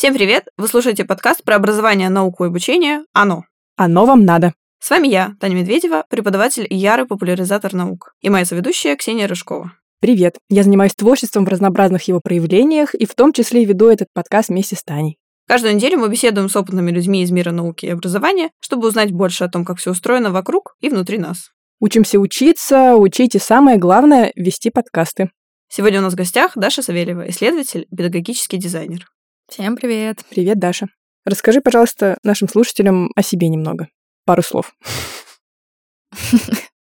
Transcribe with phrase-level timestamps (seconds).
[0.00, 0.48] Всем привет!
[0.56, 3.44] Вы слушаете подкаст про образование, науку и обучение «Оно».
[3.76, 4.54] Оно вам надо.
[4.82, 9.74] С вами я, Таня Медведева, преподаватель и ярый популяризатор наук, и моя соведущая Ксения Рыжкова.
[10.00, 10.38] Привет!
[10.48, 14.74] Я занимаюсь творчеством в разнообразных его проявлениях и в том числе веду этот подкаст вместе
[14.74, 15.18] с Таней.
[15.46, 19.44] Каждую неделю мы беседуем с опытными людьми из мира науки и образования, чтобы узнать больше
[19.44, 21.50] о том, как все устроено вокруг и внутри нас.
[21.78, 25.30] Учимся учиться, учить и самое главное– вести подкасты.
[25.68, 29.06] Сегодня у нас в гостях Даша Савельева, исследователь, педагогический дизайнер.
[29.50, 30.20] Всем привет.
[30.30, 30.86] Привет, Даша.
[31.24, 33.88] Расскажи, пожалуйста, нашим слушателям о себе немного.
[34.24, 34.72] Пару слов.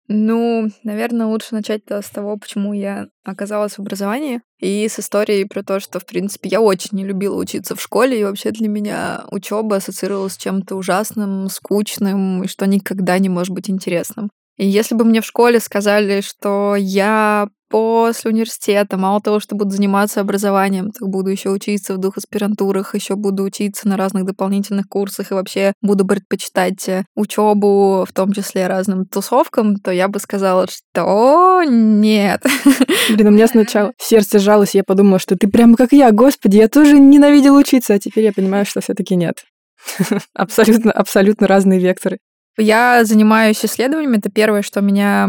[0.08, 5.62] Ну, наверное, лучше начать с того, почему я оказалась в образовании, и с историей про
[5.62, 9.24] то, что, в принципе, я очень не любила учиться в школе, и вообще для меня
[9.30, 14.30] учеба ассоциировалась с чем-то ужасным, скучным, и что никогда не может быть интересным.
[14.56, 19.70] И если бы мне в школе сказали, что я после университета, мало того, что буду
[19.70, 24.88] заниматься образованием, так буду еще учиться в двух аспирантурах, еще буду учиться на разных дополнительных
[24.88, 30.19] курсах и вообще буду предпочитать э, учебу, в том числе разным тусовкам, то я бы
[30.19, 32.42] сказала, что нет.
[33.11, 36.69] Блин, у меня сначала сердце жалось, я подумала, что ты прямо как я, господи, я
[36.69, 39.44] тоже ненавидела учиться, а теперь я понимаю, что все таки нет.
[40.34, 42.19] Абсолютно, абсолютно разные векторы.
[42.61, 44.19] Я занимаюсь исследованиями.
[44.19, 45.28] Это первое, что меня,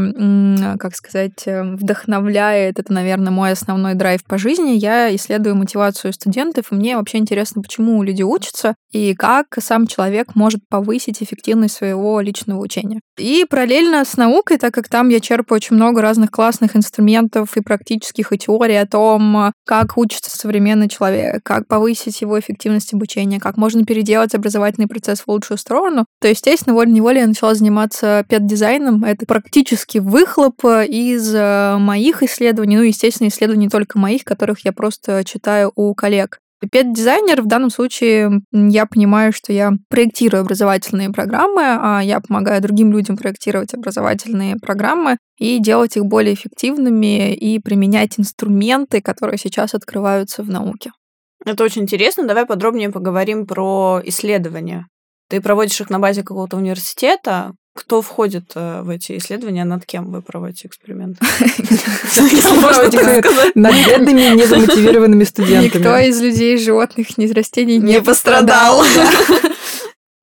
[0.79, 2.79] как сказать, э, вдохновляет.
[2.79, 4.71] Это, наверное, мой основной драйв по жизни.
[4.71, 10.61] Я исследую мотивацию студентов, мне вообще интересно, почему люди учатся и как сам человек может
[10.67, 13.01] повысить эффективность своего личного учения.
[13.17, 17.61] И параллельно с наукой, так как там я черпаю очень много разных классных инструментов и
[17.61, 23.57] практических, и теорий о том, как учится современный человек, как повысить его эффективность обучения, как
[23.57, 29.03] можно переделать образовательный процесс в лучшую сторону, то, естественно, волей-неволей я начала заниматься пет-дизайном.
[29.03, 35.23] Это практически выхлоп из э, моих исследований, ну, естественно, исследований только моих, которых я просто
[35.23, 36.39] читаю у коллег.
[36.71, 42.91] Пет-дизайнер в данном случае я понимаю, что я проектирую образовательные программы, а я помогаю другим
[42.91, 50.43] людям проектировать образовательные программы и делать их более эффективными и применять инструменты, которые сейчас открываются
[50.43, 50.91] в науке.
[51.45, 52.27] Это очень интересно.
[52.27, 54.87] Давай подробнее поговорим про исследования.
[55.29, 57.53] Ты проводишь их на базе какого-то университета.
[57.75, 61.19] Кто входит э, в эти исследования, над кем вы проводите эксперименты?
[63.55, 65.81] Над бедными, незамотивированными студентами.
[65.81, 68.83] Никто из людей, животных, ни растений не пострадал.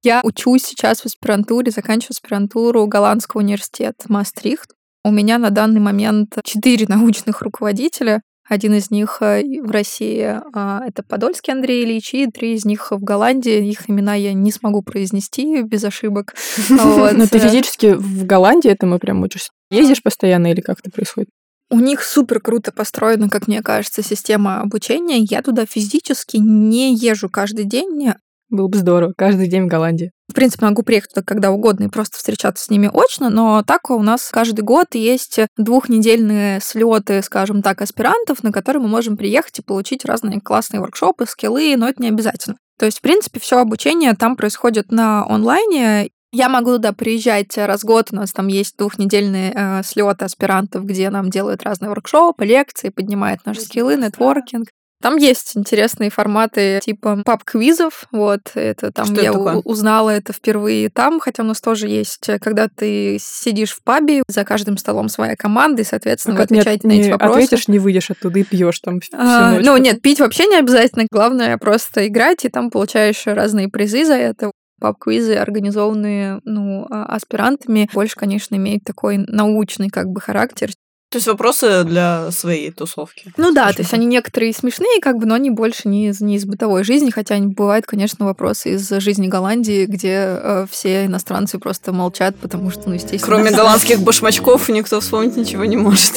[0.02, 4.72] Я учусь сейчас в аспирантуре, заканчиваю аспирантуру Голландского университета Мастрихт.
[5.04, 8.22] У меня на данный момент четыре научных руководителя.
[8.48, 12.92] Один из них э, в России а, это Подольский Андрей Ильич, и три из них
[12.92, 13.68] в Голландии.
[13.68, 16.34] Их имена я не смогу произнести без ошибок.
[16.68, 19.50] Но ты физически в Голландии этому прям учишься?
[19.70, 21.28] Ездишь постоянно или как это происходит?
[21.68, 25.18] У них супер круто построена, как мне кажется, система обучения.
[25.18, 28.12] Я туда физически не езжу каждый день,
[28.48, 30.12] было бы здорово, каждый день в Голландии.
[30.28, 33.90] В принципе, могу приехать туда когда угодно и просто встречаться с ними очно, но так
[33.90, 39.58] у нас каждый год есть двухнедельные слеты, скажем так, аспирантов, на которые мы можем приехать
[39.58, 42.56] и получить разные классные воркшопы, скиллы, но это не обязательно.
[42.78, 47.80] То есть, в принципе, все обучение там происходит на онлайне, я могу туда приезжать раз
[47.82, 48.08] в год.
[48.10, 53.46] У нас там есть двухнедельные э, слеты аспирантов, где нам делают разные воркшопы, лекции, поднимают
[53.46, 54.68] наши скиллы, нетворкинг.
[55.02, 60.88] Там есть интересные форматы типа паб-квизов, вот, это там Что я это узнала это впервые
[60.88, 65.36] там, хотя у нас тоже есть, когда ты сидишь в пабе, за каждым столом своя
[65.36, 67.44] команда, и, соответственно, ну, вы отвечаете нет, на эти вопросы.
[67.44, 69.64] ответишь, не выйдешь оттуда и пьешь там всю а, ночь.
[69.64, 74.14] Ну, нет, пить вообще не обязательно, главное просто играть, и там получаешь разные призы за
[74.14, 74.50] это.
[74.78, 80.70] Паб-квизы, организованные ну, а, аспирантами, больше, конечно, имеют такой научный как бы характер.
[81.16, 83.32] То есть вопросы для своей тусовки.
[83.38, 86.36] Ну да, то есть они некоторые смешные, как бы, но они больше не из, не
[86.36, 91.94] из бытовой жизни, хотя бывают, конечно, вопросы из жизни Голландии, где э, все иностранцы просто
[91.94, 93.24] молчат, потому что, ну, естественно...
[93.24, 96.12] Кроме голландских башмачков никто вспомнить ничего не может.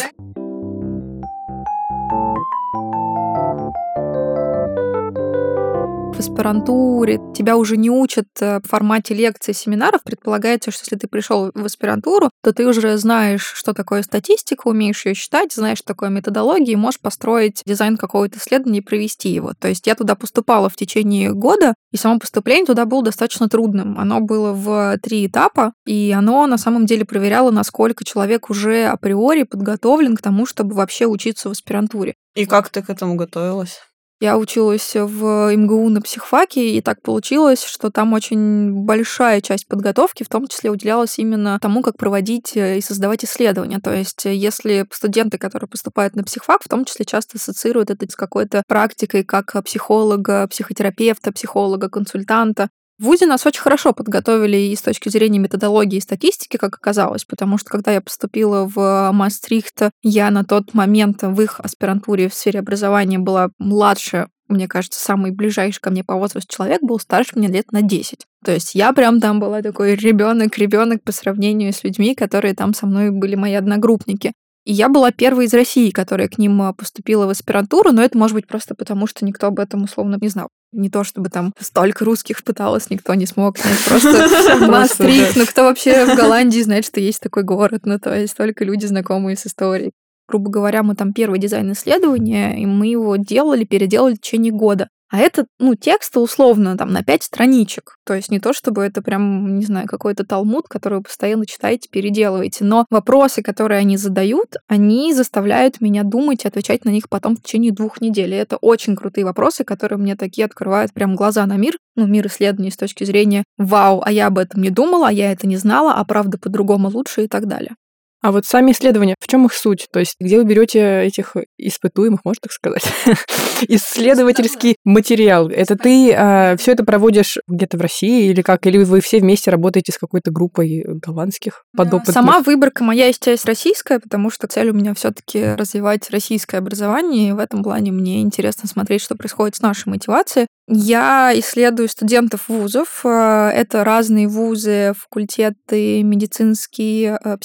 [6.19, 10.03] В аспирантуре, тебя уже не учат э, в формате лекций, семинаров.
[10.03, 15.05] Предполагается, что если ты пришел в аспирантуру, то ты уже знаешь, что такое статистика, умеешь
[15.05, 19.53] ее считать, знаешь, такое методология, и можешь построить дизайн какого-то исследования и провести его.
[19.57, 23.97] То есть я туда поступала в течение года, и само поступление туда было достаточно трудным.
[23.97, 29.43] Оно было в три этапа, и оно на самом деле проверяло, насколько человек уже априори
[29.43, 32.15] подготовлен к тому, чтобы вообще учиться в аспирантуре.
[32.35, 33.79] И как ты к этому готовилась?
[34.21, 40.23] Я училась в МГУ на психфаке, и так получилось, что там очень большая часть подготовки,
[40.23, 43.79] в том числе, уделялась именно тому, как проводить э, и создавать исследования.
[43.79, 48.05] То есть, э, если студенты, которые поступают на психфак, в том числе часто ассоциируют это
[48.11, 52.67] с какой-то практикой как психолога, психотерапевта, психолога, консультанта,
[52.99, 57.23] в ВУЗе нас очень хорошо подготовили и с точки зрения методологии и статистики, как оказалось,
[57.23, 62.33] потому что когда я поступила в Мастрихт, я на тот момент в их аспирантуре в
[62.33, 67.37] сфере образования была младше мне кажется, самый ближайший ко мне по возрасту человек был старше
[67.37, 68.25] меня лет на 10.
[68.43, 72.73] То есть я прям там была такой ребенок, ребенок по сравнению с людьми, которые там
[72.73, 74.33] со мной были мои одногруппники.
[74.65, 78.17] И я была первой из России, которая к ним а, поступила в аспирантуру, но это
[78.17, 80.49] может быть просто потому, что никто об этом условно не знал.
[80.71, 85.35] Не то, чтобы там столько русских пыталось, никто не смог снять просто Мастрихт.
[85.35, 87.81] Ну, кто вообще в Голландии знает, что есть такой город?
[87.85, 89.91] Ну, то есть только люди, знакомые с историей.
[90.27, 94.89] Грубо говоря, мы там первый дизайн исследования, и мы его делали, переделали в течение года.
[95.11, 97.95] А это, ну, тексты условно там на пять страничек.
[98.05, 101.89] То есть не то, чтобы это прям, не знаю, какой-то талмуд, который вы постоянно читаете,
[101.89, 102.63] переделываете.
[102.63, 107.41] Но вопросы, которые они задают, они заставляют меня думать и отвечать на них потом в
[107.41, 108.33] течение двух недель.
[108.33, 112.27] И это очень крутые вопросы, которые мне такие открывают прям глаза на мир, ну, мир
[112.27, 115.57] исследований с точки зрения «Вау, а я об этом не думала, а я это не
[115.57, 117.75] знала, а правда по-другому лучше» и так далее.
[118.21, 119.87] А вот сами исследования, в чем их суть?
[119.91, 122.83] То есть, где вы берете этих испытуемых, можно так сказать?
[123.67, 125.49] Исследовательский материал.
[125.49, 128.65] Это ты а, все это проводишь где-то в России или как?
[128.67, 132.13] Или вы все вместе работаете с какой-то группой голландских подопытных?
[132.13, 137.29] Сама выборка моя, есть российская, потому что цель у меня все-таки развивать российское образование.
[137.29, 140.47] И в этом плане мне интересно смотреть, что происходит с нашей мотивацией.
[140.71, 143.01] Я исследую студентов вузов.
[143.03, 147.37] Э, это разные вузы, факультеты, медицинские, э,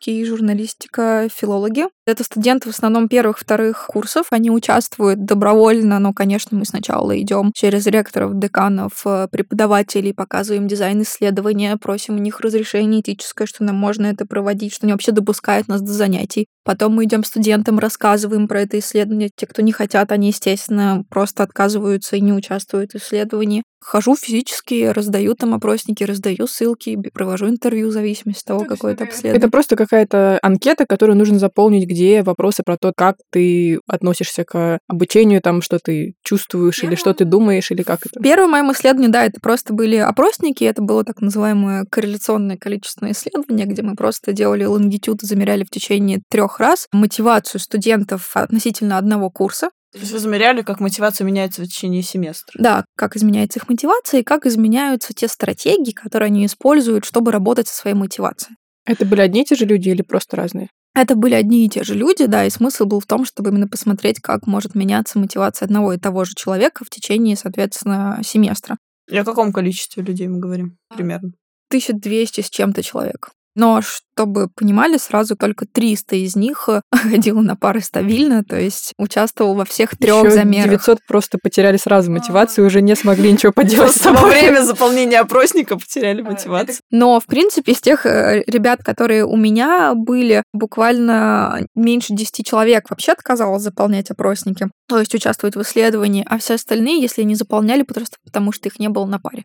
[0.00, 1.84] психологические, журналистика, филологи.
[2.06, 4.26] Это студенты в основном первых, вторых курсов.
[4.30, 11.02] Они участвуют добровольно, но, конечно, мы сначала идем через ректоров, деканов, э, преподавателей, показываем дизайн
[11.02, 15.68] исследования, просим у них разрешение этическое, что нам можно это проводить, что они вообще допускают
[15.68, 16.46] нас до занятий.
[16.64, 19.30] Потом мы идем студентам, рассказываем про это исследование.
[19.34, 23.62] Те, кто не хотят, они, естественно, просто отказываются и не участвуют в исследовании.
[23.82, 29.04] Хожу физически, раздаю там опросники, раздаю ссылки, провожу интервью в зависимости от того, какое это
[29.04, 29.38] обследование.
[29.38, 34.78] Это просто какая-то анкета, которую нужно заполнить, где вопросы про то, как ты относишься к
[34.86, 38.20] обучению, там, что ты чувствуешь или что ты думаешь, или как это?
[38.20, 43.66] Первое моем исследовании, да, это просто были опросники, это было так называемое корреляционное количественное исследование,
[43.66, 49.70] где мы просто делали лонгитюд, замеряли в течение трех раз мотивацию студентов относительно одного курса.
[49.92, 52.54] То есть вы замеряли, как мотивация меняется в течение семестра?
[52.62, 57.66] Да, как изменяется их мотивация и как изменяются те стратегии, которые они используют, чтобы работать
[57.66, 58.56] со своей мотивацией.
[58.86, 60.68] Это были одни и те же люди или просто разные?
[60.94, 63.68] Это были одни и те же люди, да, и смысл был в том, чтобы именно
[63.68, 68.76] посмотреть, как может меняться мотивация одного и того же человека в течение, соответственно, семестра.
[69.08, 71.32] И о каком количестве людей мы говорим примерно?
[71.70, 73.30] 1200 с чем-то человек.
[73.54, 78.92] Но чтобы понимали, сразу только 300 из них э, ходило на пары стабильно, то есть
[78.98, 80.70] участвовал во всех трех замерах.
[80.70, 84.22] 900 просто потеряли сразу мотивацию уже не смогли ничего поделать с собой.
[84.22, 86.76] Во время заполнения опросника потеряли мотивацию.
[86.90, 92.90] Но, в принципе, из тех э, ребят, которые у меня были, буквально меньше 10 человек
[92.90, 97.82] вообще отказалось заполнять опросники, то есть участвовать в исследовании, а все остальные, если не заполняли,
[97.82, 99.44] просто потому что их не было на паре.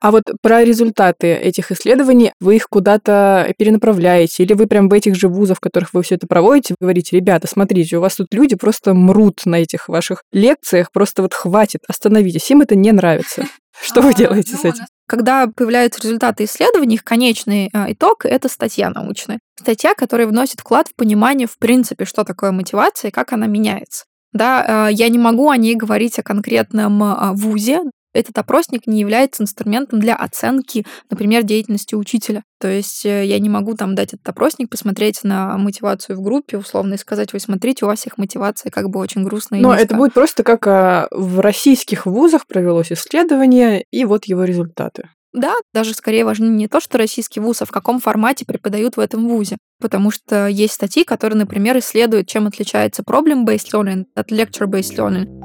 [0.00, 5.14] А вот про результаты этих исследований, вы их куда-то перенаправляете, или вы прям в этих
[5.14, 8.28] же вузах, в которых вы все это проводите, вы говорите, ребята, смотрите, у вас тут
[8.32, 13.44] люди просто мрут на этих ваших лекциях, просто вот хватит, остановитесь, им это не нравится.
[13.82, 14.84] Что вы а, делаете с ну, этим?
[15.06, 19.38] Когда появляются результаты исследований, их конечный а, итог— это статья научная.
[19.58, 24.04] Статья, которая вносит вклад в понимание, в принципе, что такое мотивация и как она меняется.
[24.32, 27.80] Да, а, я не могу о ней говорить о конкретном вузе,
[28.16, 32.42] этот опросник не является инструментом для оценки, например, деятельности учителя.
[32.58, 36.56] То есть э, я не могу там дать этот опросник, посмотреть на мотивацию в группе,
[36.56, 39.60] условно, и сказать, вы смотрите, у вас всех мотивация как бы очень грустная.
[39.60, 45.08] Но это будет просто как а, в российских вузах провелось исследование, и вот его результаты.
[45.36, 49.00] Да, даже скорее важнее не то, что российский вуз, а в каком формате преподают в
[49.00, 49.58] этом вузе.
[49.78, 55.42] Потому что есть статьи, которые, например, исследуют, чем отличается problem-based learning от lecture-based learning.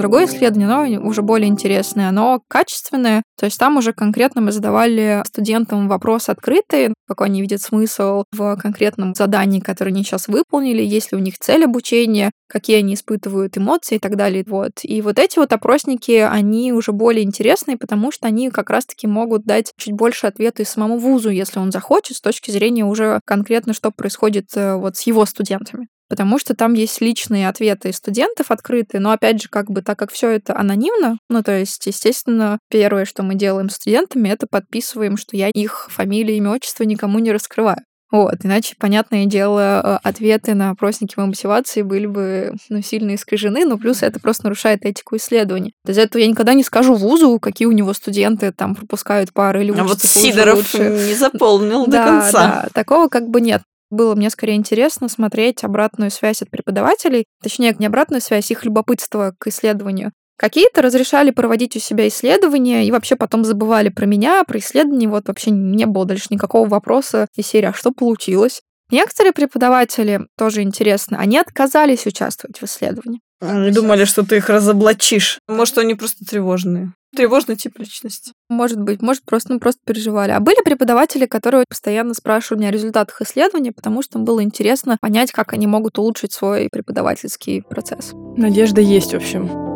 [0.00, 5.22] Другое исследование, оно уже более интересное, оно качественное, то есть там уже конкретно мы задавали
[5.26, 11.12] студентам вопрос открытый, какой они видят смысл в конкретном задании, которое они сейчас выполнили, есть
[11.12, 14.44] ли у них цель обучения, какие они испытывают эмоции и так далее.
[14.46, 14.72] Вот.
[14.82, 19.44] И вот эти вот опросники, они уже более интересные, потому что они как раз-таки могут
[19.44, 23.74] дать чуть больше ответа и самому вузу, если он захочет, с точки зрения уже конкретно,
[23.74, 29.00] что происходит э, вот с его студентами потому что там есть личные ответы студентов открытые,
[29.00, 33.06] но опять же, как бы так как все это анонимно, ну то есть, естественно, первое,
[33.06, 37.32] что мы делаем с студентами, это подписываем, что я их фамилию, имя, отчество никому не
[37.32, 37.78] раскрываю.
[38.10, 44.02] Вот, иначе, понятное дело, ответы на опросники мотивации были бы ну, сильно искажены, но плюс
[44.02, 45.74] это просто нарушает этику исследований.
[45.86, 49.70] Из этого я никогда не скажу вузу, какие у него студенты там пропускают пары или
[49.78, 51.06] А вот Сидоров лучше.
[51.06, 52.32] не заполнил до конца.
[52.32, 53.62] Да, такого как бы нет.
[53.90, 59.34] Было мне скорее интересно смотреть обратную связь от преподавателей, точнее, не обратную связь, их любопытство
[59.38, 60.12] к исследованию.
[60.38, 65.08] Какие-то разрешали проводить у себя исследования и вообще потом забывали про меня, про исследование.
[65.08, 68.62] Вот вообще не было дальше никакого вопроса из серии «А что получилось?».
[68.90, 73.20] Некоторые преподаватели, тоже интересно, они отказались участвовать в исследовании.
[73.40, 75.38] Они думали, что ты их разоблачишь.
[75.48, 76.92] Может, они просто тревожные.
[77.14, 78.32] Тревожный тип личности.
[78.48, 80.30] Может быть, может, просто, ну, просто переживали.
[80.30, 84.96] А были преподаватели, которые постоянно спрашивали меня о результатах исследования, потому что им было интересно
[85.00, 88.12] понять, как они могут улучшить свой преподавательский процесс.
[88.36, 89.69] Надежда есть, в общем.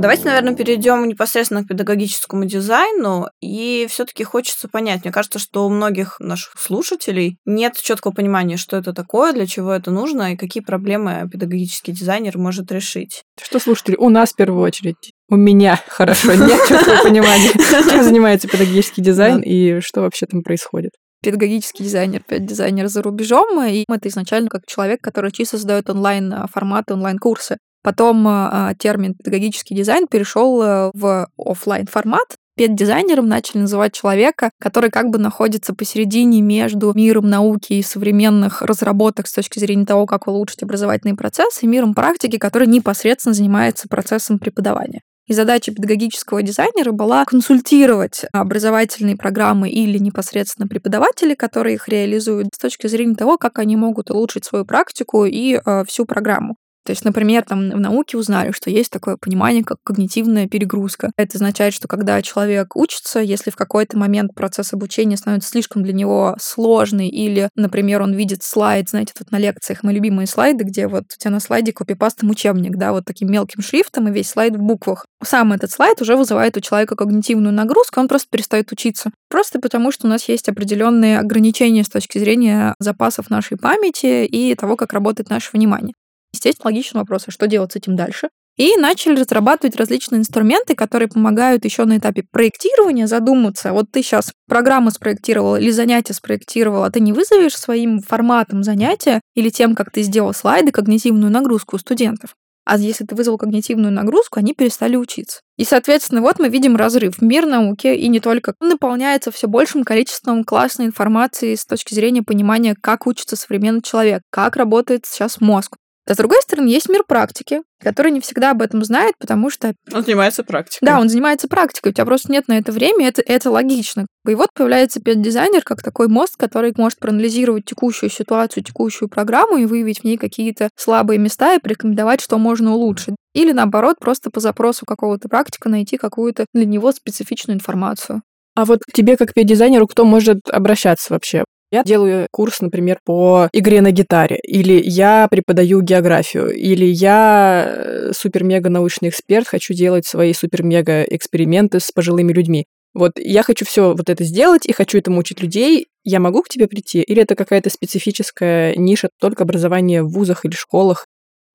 [0.00, 3.26] Давайте, наверное, перейдем непосредственно к педагогическому дизайну.
[3.40, 5.04] И все-таки хочется понять.
[5.04, 9.72] Мне кажется, что у многих наших слушателей нет четкого понимания, что это такое, для чего
[9.72, 13.24] это нужно и какие проблемы педагогический дизайнер может решить.
[13.40, 13.96] Что слушатели?
[13.96, 15.12] У нас в первую очередь.
[15.28, 17.50] У меня хорошо, нет четкого понимания,
[17.90, 20.92] чем занимается педагогический дизайн и что вообще там происходит
[21.22, 27.58] педагогический дизайнер, дизайнер за рубежом, и это изначально как человек, который чисто создает онлайн-форматы, онлайн-курсы.
[27.82, 32.36] Потом а, термин педагогический дизайн перешел э, в офлайн формат.
[32.56, 39.28] Педдизайнером начали называть человека, который как бы находится посередине между миром науки и современных разработок
[39.28, 44.38] с точки зрения того, как улучшить образовательный процесс, и миром практики, который непосредственно занимается процессом
[44.38, 45.00] преподавания.
[45.26, 52.58] И задача педагогического дизайнера была консультировать образовательные программы или непосредственно преподаватели, которые их реализуют, с
[52.58, 56.56] точки зрения того, как они могут улучшить свою практику и э, всю программу.
[56.84, 61.12] То есть, например, там в науке узнали, что есть такое понимание, как когнитивная перегрузка.
[61.16, 65.92] Это означает, что когда человек учится, если в какой-то момент процесс обучения становится слишком для
[65.92, 70.88] него сложный, или, например, он видит слайд, знаете, тут на лекциях мы любимые слайды, где
[70.88, 74.56] вот у тебя на слайде копипастом учебник, да, вот таким мелким шрифтом, и весь слайд
[74.56, 75.04] в буквах.
[75.22, 79.10] Сам этот слайд уже вызывает у человека когнитивную нагрузку, он просто перестает учиться.
[79.28, 84.54] Просто потому, что у нас есть определенные ограничения с точки зрения запасов нашей памяти и
[84.54, 85.94] того, как работает наше внимание.
[86.32, 88.28] Естественно, логичный вопрос, а что делать с этим дальше?
[88.56, 93.72] И начали разрабатывать различные инструменты, которые помогают еще на этапе проектирования задуматься.
[93.72, 99.20] Вот ты сейчас программу спроектировал или занятие спроектировал, а ты не вызовешь своим форматом занятия
[99.34, 102.34] или тем, как ты сделал слайды, когнитивную нагрузку у студентов.
[102.66, 105.40] А если ты вызвал когнитивную нагрузку, они перестали учиться.
[105.56, 107.20] И, соответственно, вот мы видим разрыв.
[107.22, 112.76] Мир науки и не только наполняется все большим количеством классной информации с точки зрения понимания,
[112.80, 115.76] как учится современный человек, как работает сейчас мозг,
[116.10, 119.74] а с другой стороны, есть мир практики, который не всегда об этом знает, потому что...
[119.92, 120.84] Он занимается практикой.
[120.84, 124.08] Да, он занимается практикой, у тебя просто нет на это времени, это, это логично.
[124.26, 129.66] И вот появляется педдизайнер как такой мост, который может проанализировать текущую ситуацию, текущую программу и
[129.66, 133.14] выявить в ней какие-то слабые места и порекомендовать, что можно улучшить.
[133.32, 138.22] Или наоборот, просто по запросу какого-то практика найти какую-то для него специфичную информацию.
[138.56, 141.44] А вот к тебе, как педдизайнеру, кто может обращаться вообще?
[141.72, 148.12] Я делаю курс, например, по игре на гитаре, или я преподаю географию, или я э,
[148.12, 152.66] супер-мега научный эксперт, хочу делать свои супер-мега эксперименты с пожилыми людьми.
[152.92, 155.86] Вот я хочу все вот это сделать и хочу этому учить людей.
[156.02, 157.02] Я могу к тебе прийти?
[157.02, 161.06] Или это какая-то специфическая ниша только образования в вузах или школах?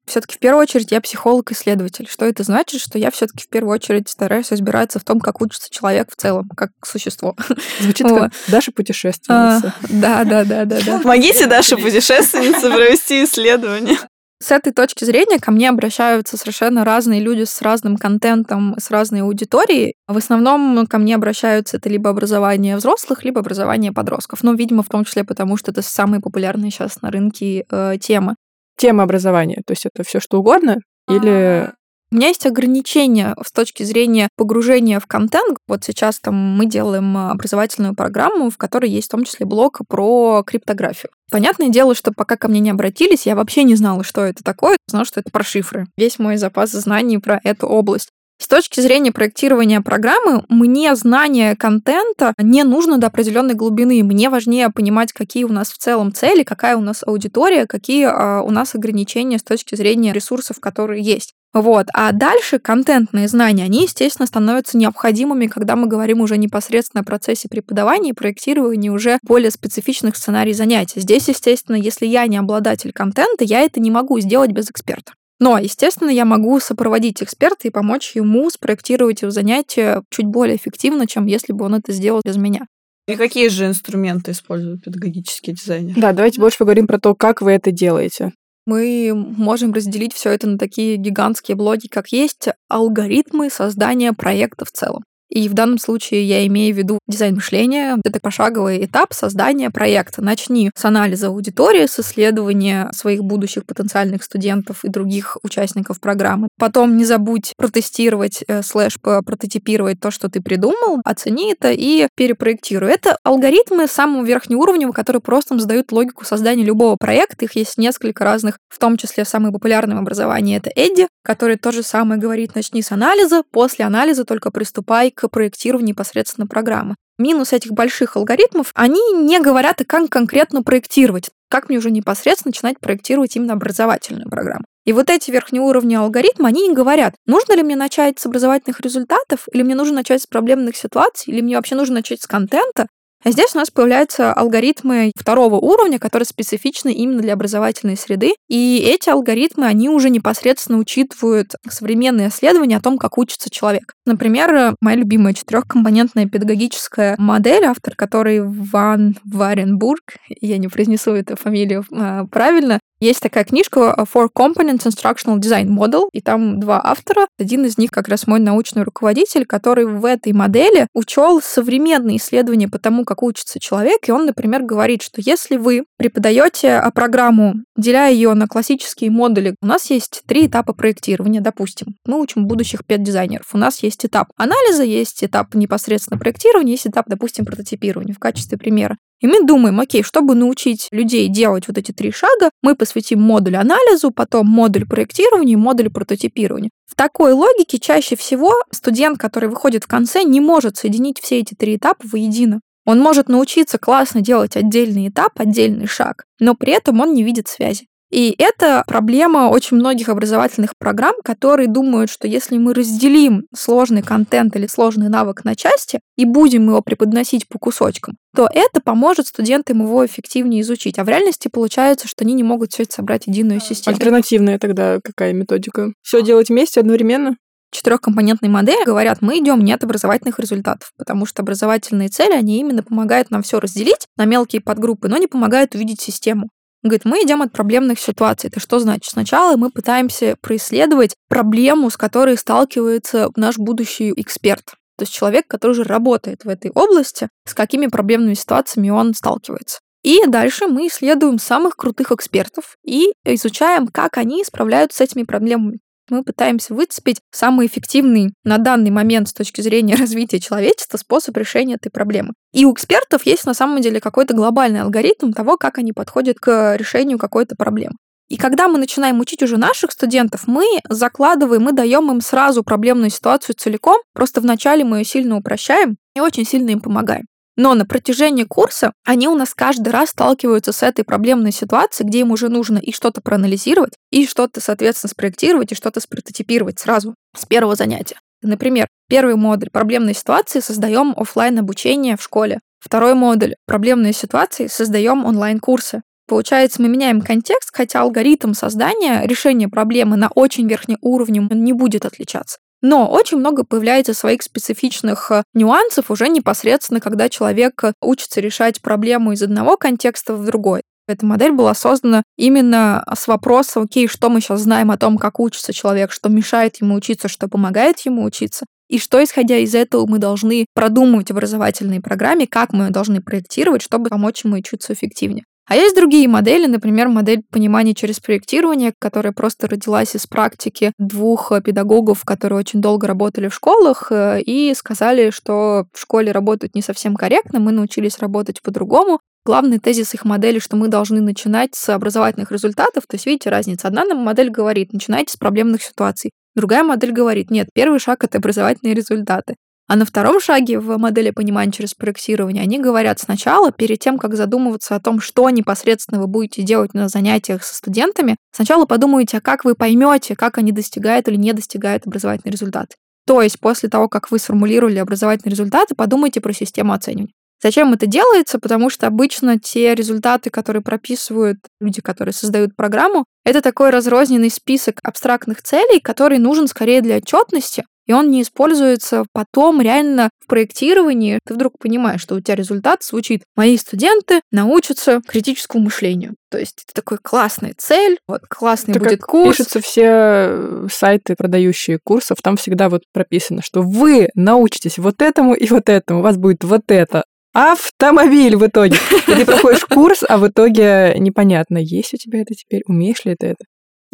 [0.06, 2.08] Все-таки в первую очередь я психолог-исследователь.
[2.10, 2.82] Что это значит?
[2.82, 6.50] Что я все-таки в первую очередь стараюсь разбираться в том, как учится человек в целом,
[6.56, 7.36] как существо.
[7.80, 9.74] Звучит как Даша путешественница.
[9.82, 11.00] А, да, да, да, да, да.
[11.00, 13.98] Помогите Даше путешественнице провести исследование.
[14.44, 19.22] С этой точки зрения ко мне обращаются совершенно разные люди с разным контентом, с разной
[19.22, 19.96] аудиторией.
[20.08, 24.44] В основном ко мне обращаются это либо образование взрослых, либо образование подростков.
[24.44, 28.36] Ну, видимо, в том числе потому, что это самые популярные сейчас на рынке э, темы
[28.78, 29.62] тема образования?
[29.66, 30.78] То есть это все что угодно?
[31.10, 31.72] Или
[32.12, 35.58] У меня есть ограничения с точки зрения погружения в контент.
[35.68, 40.44] Вот сейчас там мы делаем образовательную программу, в которой есть в том числе блок про
[40.46, 41.12] криптографию.
[41.32, 44.78] Понятное дело, что пока ко мне не обратились, я вообще не знала, что это такое.
[44.88, 45.88] Знала, что это про шифры.
[45.98, 48.10] Весь мой запас знаний про эту область.
[48.38, 54.04] С точки зрения проектирования программы, мне знание контента не нужно до определенной глубины.
[54.04, 58.42] Мне важнее понимать, какие у нас в целом цели, какая у нас аудитория, какие а,
[58.42, 61.34] у нас ограничения с точки зрения ресурсов, которые есть.
[61.54, 61.88] Вот.
[61.94, 67.48] А дальше контентные знания, они, естественно, становятся необходимыми, когда мы говорим уже непосредственно о процессе
[67.48, 71.00] преподавания и проектирования уже более специфичных сценариев занятий.
[71.00, 75.14] Здесь, естественно, если я не обладатель контента, я это не могу сделать без эксперта.
[75.40, 81.08] Но, естественно, я могу сопроводить эксперта и помочь ему спроектировать его занятия чуть более эффективно,
[81.08, 82.66] чем если бы он это сделал без меня.
[83.08, 86.00] И какие же инструменты используют педагогические дизайнеры?
[86.00, 88.32] Да, давайте больше поговорим про то, как вы это делаете.
[88.66, 94.72] Мы можем разделить все это на такие гигантские блоки, как есть алгоритмы создания проекта в
[94.72, 95.04] целом.
[95.30, 97.98] И в данном случае я имею в виду дизайн мышления.
[98.04, 100.24] Это пошаговый этап создания проекта.
[100.24, 106.48] Начни с анализа аудитории, с исследования своих будущих потенциальных студентов и других участников программы.
[106.60, 112.92] Потом не забудь протестировать, э, слэш прототипировать то, что ты придумал, оцени это и перепроектируй.
[112.92, 117.46] Это алгоритмы самого верхнего уровня, которые просто задают логику создания любого проекта.
[117.46, 121.72] Их есть несколько разных, в том числе самый популярный в образовании это Эдди, который то
[121.72, 126.96] же самое говорит, начни с анализа, после анализа только приступай к проектированию непосредственно программы.
[127.18, 132.80] Минус этих больших алгоритмов, они не говорят, как конкретно проектировать, как мне уже непосредственно начинать
[132.80, 134.66] проектировать именно образовательную программу.
[134.86, 139.48] И вот эти верхнеуровневые алгоритмы, они не говорят, нужно ли мне начать с образовательных результатов,
[139.52, 142.88] или мне нужно начать с проблемных ситуаций, или мне вообще нужно начать с контента,
[143.26, 148.36] а здесь у нас появляются алгоритмы второго уровня, которые специфичны именно для образовательной среды.
[148.48, 153.94] И эти алгоритмы, они уже непосредственно учитывают современные исследования о том, как учится человек.
[154.06, 161.84] Например, моя любимая четырехкомпонентная педагогическая модель, автор которой Ван Варенбург, я не произнесу эту фамилию
[161.92, 167.28] э, правильно, есть такая книжка Four Components Instructional Design Model, и там два автора.
[167.38, 172.68] Один из них как раз мой научный руководитель, который в этой модели учел современные исследования
[172.68, 178.08] по тому, как учится человек, и он, например, говорит, что если вы преподаете программу, деля
[178.08, 181.96] ее на классические модули, у нас есть три этапа проектирования, допустим.
[182.06, 183.54] Мы учим будущих пять дизайнеров.
[183.54, 188.58] У нас есть этап анализа, есть этап непосредственно проектирования, есть этап, допустим, прототипирования в качестве
[188.58, 188.98] примера.
[189.22, 193.56] И мы думаем, окей, чтобы научить людей делать вот эти три шага, мы посвятим модуль
[193.56, 196.70] анализу, потом модуль проектирования и модуль прототипирования.
[196.86, 201.54] В такой логике чаще всего студент, который выходит в конце, не может соединить все эти
[201.54, 202.60] три этапа воедино.
[202.86, 207.48] Он может научиться классно делать отдельный этап, отдельный шаг, но при этом он не видит
[207.48, 207.88] связи.
[208.16, 214.56] И это проблема очень многих образовательных программ, которые думают, что если мы разделим сложный контент
[214.56, 219.82] или сложный навык на части и будем его преподносить по кусочкам, то это поможет студентам
[219.82, 220.98] его эффективнее изучить.
[220.98, 223.98] А в реальности получается, что они не могут все это собрать в единую систему.
[223.98, 225.92] Альтернативная тогда какая методика?
[226.02, 227.36] Все делать вместе одновременно?
[227.72, 232.82] четырехкомпонентной модели говорят, мы идем не от образовательных результатов, потому что образовательные цели, они именно
[232.82, 236.48] помогают нам все разделить на мелкие подгруппы, но не помогают увидеть систему.
[236.86, 238.48] Говорит, мы идем от проблемных ситуаций.
[238.48, 239.06] Это что значит?
[239.06, 244.66] Сначала мы пытаемся происследовать проблему, с которой сталкивается наш будущий эксперт.
[244.96, 249.80] То есть человек, который уже работает в этой области, с какими проблемными ситуациями он сталкивается.
[250.04, 255.80] И дальше мы исследуем самых крутых экспертов и изучаем, как они справляются с этими проблемами
[256.10, 261.76] мы пытаемся выцепить самый эффективный на данный момент с точки зрения развития человечества способ решения
[261.76, 262.34] этой проблемы.
[262.54, 266.76] И у экспертов есть на самом деле какой-то глобальный алгоритм того, как они подходят к
[266.76, 267.96] решению какой-то проблемы.
[268.28, 273.12] И когда мы начинаем учить уже наших студентов, мы закладываем, мы даем им сразу проблемную
[273.12, 277.26] ситуацию целиком, просто вначале мы ее сильно упрощаем и очень сильно им помогаем.
[277.58, 282.20] Но на протяжении курса они у нас каждый раз сталкиваются с этой проблемной ситуацией, где
[282.20, 287.46] им уже нужно и что-то проанализировать, и что-то, соответственно, спроектировать, и что-то спрототипировать сразу с
[287.46, 288.20] первого занятия.
[288.42, 292.60] Например, первый модуль проблемной ситуации создаем офлайн обучение в школе.
[292.80, 296.04] Второй модуль проблемной ситуации создаем онлайн-курсы.
[296.28, 302.06] Получается, мы меняем контекст, хотя алгоритм создания решения проблемы на очень верхнем уровне не будет
[302.06, 302.58] отличаться.
[302.88, 308.80] Но очень много появляется своих специфичных э, нюансов уже непосредственно, когда человек э, учится решать
[308.80, 310.84] проблему из одного контекста в другой.
[311.08, 315.40] Эта модель была создана именно с вопроса, окей, что мы сейчас знаем о том, как
[315.40, 320.06] учится человек, что мешает ему учиться, что помогает ему учиться, и что, исходя из этого,
[320.06, 325.46] мы должны продумывать в образовательной программе, как мы должны проектировать, чтобы помочь ему учиться эффективнее.
[325.68, 331.52] А есть другие модели, например, модель понимания через проектирование, которая просто родилась из практики двух
[331.64, 336.84] педагогов, которые очень долго работали в школах э, и сказали, что в школе работают не
[336.84, 339.20] совсем корректно, мы научились работать по-другому.
[339.44, 343.06] Главный тезис их модели, что мы должны начинать с образовательных результатов.
[343.08, 343.88] То есть, видите, разница.
[343.88, 346.32] Одна модель говорит, начинайте с проблемных ситуаций.
[346.56, 349.56] Другая модель говорит, нет, первый шаг— это образовательные результаты.
[349.88, 354.36] А на втором шаге в модели понимания через проектирование они говорят сначала, перед тем, как
[354.36, 359.42] задумываться о том, что непосредственно вы будете делать на занятиях со студентами, сначала подумайте, а
[359.42, 362.96] как вы поймете, как они достигают или не достигают образовательный результат.
[363.28, 367.34] То есть после того, как вы сформулировали образовательные результаты, подумайте про систему оценивания.
[367.62, 368.60] Зачем это делается?
[368.60, 375.00] Потому что обычно те результаты, которые прописывают люди, которые создают программу, это такой разрозненный список
[375.04, 381.40] абстрактных целей, который нужен скорее для отчетности, и он не используется потом реально в проектировании.
[381.46, 386.36] Ты вдруг понимаешь, что у тебя результат звучит «Мои студенты научатся критическому мышлению».
[386.50, 389.58] То есть это такой классная цель, вот классный это будет как курс.
[389.58, 395.54] Пишутся все э, сайты, продающие курсов, там всегда вот прописано, что вы научитесь вот этому
[395.54, 398.98] и вот этому, у вас будет вот это автомобиль в итоге.
[399.28, 403.36] И ты проходишь курс, а в итоге непонятно, есть у тебя это теперь, умеешь ли
[403.40, 403.66] ты это.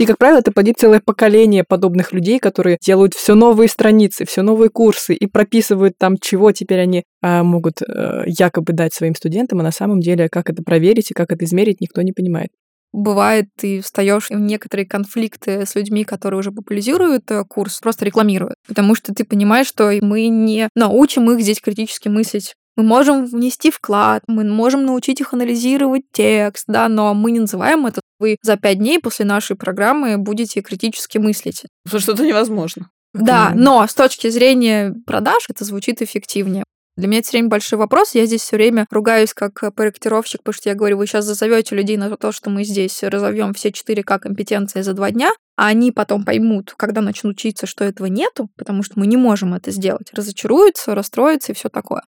[0.01, 4.41] И, как правило, это плодит целое поколение подобных людей, которые делают все новые страницы, все
[4.41, 9.59] новые курсы и прописывают там, чего теперь они а, могут а, якобы дать своим студентам,
[9.59, 12.49] а на самом деле, как это проверить и как это измерить, никто не понимает.
[12.91, 18.55] Бывает, ты встаешь в некоторые конфликты с людьми, которые уже популяризируют э, курс, просто рекламируют.
[18.67, 23.71] Потому что ты понимаешь, что мы не научим их здесь критически мыслить мы можем внести
[23.71, 28.55] вклад, мы можем научить их анализировать текст, да, но мы не называем это вы за
[28.55, 31.63] пять дней после нашей программы будете критически мыслить.
[31.83, 32.89] Потому что это невозможно.
[33.13, 36.63] Да, но с точки зрения продаж это звучит эффективнее.
[36.97, 38.13] Для меня это все время большой вопрос.
[38.13, 41.97] Я здесь все время ругаюсь как проектировщик, потому что я говорю, вы сейчас зазовете людей
[41.97, 46.23] на то, что мы здесь разовьем все 4К компетенции за два дня, а они потом
[46.23, 50.13] поймут, когда начнут учиться, что этого нету, потому что мы не можем это сделать.
[50.13, 52.03] Разочаруются, расстроятся и все такое.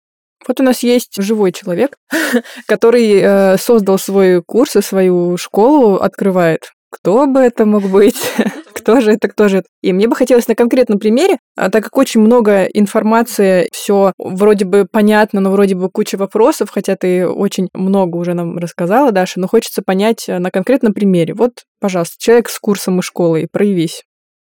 [0.48, 1.98] Вот у нас есть живой человек,
[2.68, 6.72] который э, создал свой курс и свою школу открывает.
[6.92, 8.18] Кто бы это мог быть?
[8.84, 9.68] кто же это, кто же это?
[9.82, 14.66] И мне бы хотелось на конкретном примере, а так как очень много информации, все вроде
[14.66, 19.40] бы понятно, но вроде бы куча вопросов, хотя ты очень много уже нам рассказала, Даша,
[19.40, 21.34] но хочется понять э, на конкретном примере.
[21.34, 24.04] Вот, пожалуйста, человек с курсом и школой, проявись.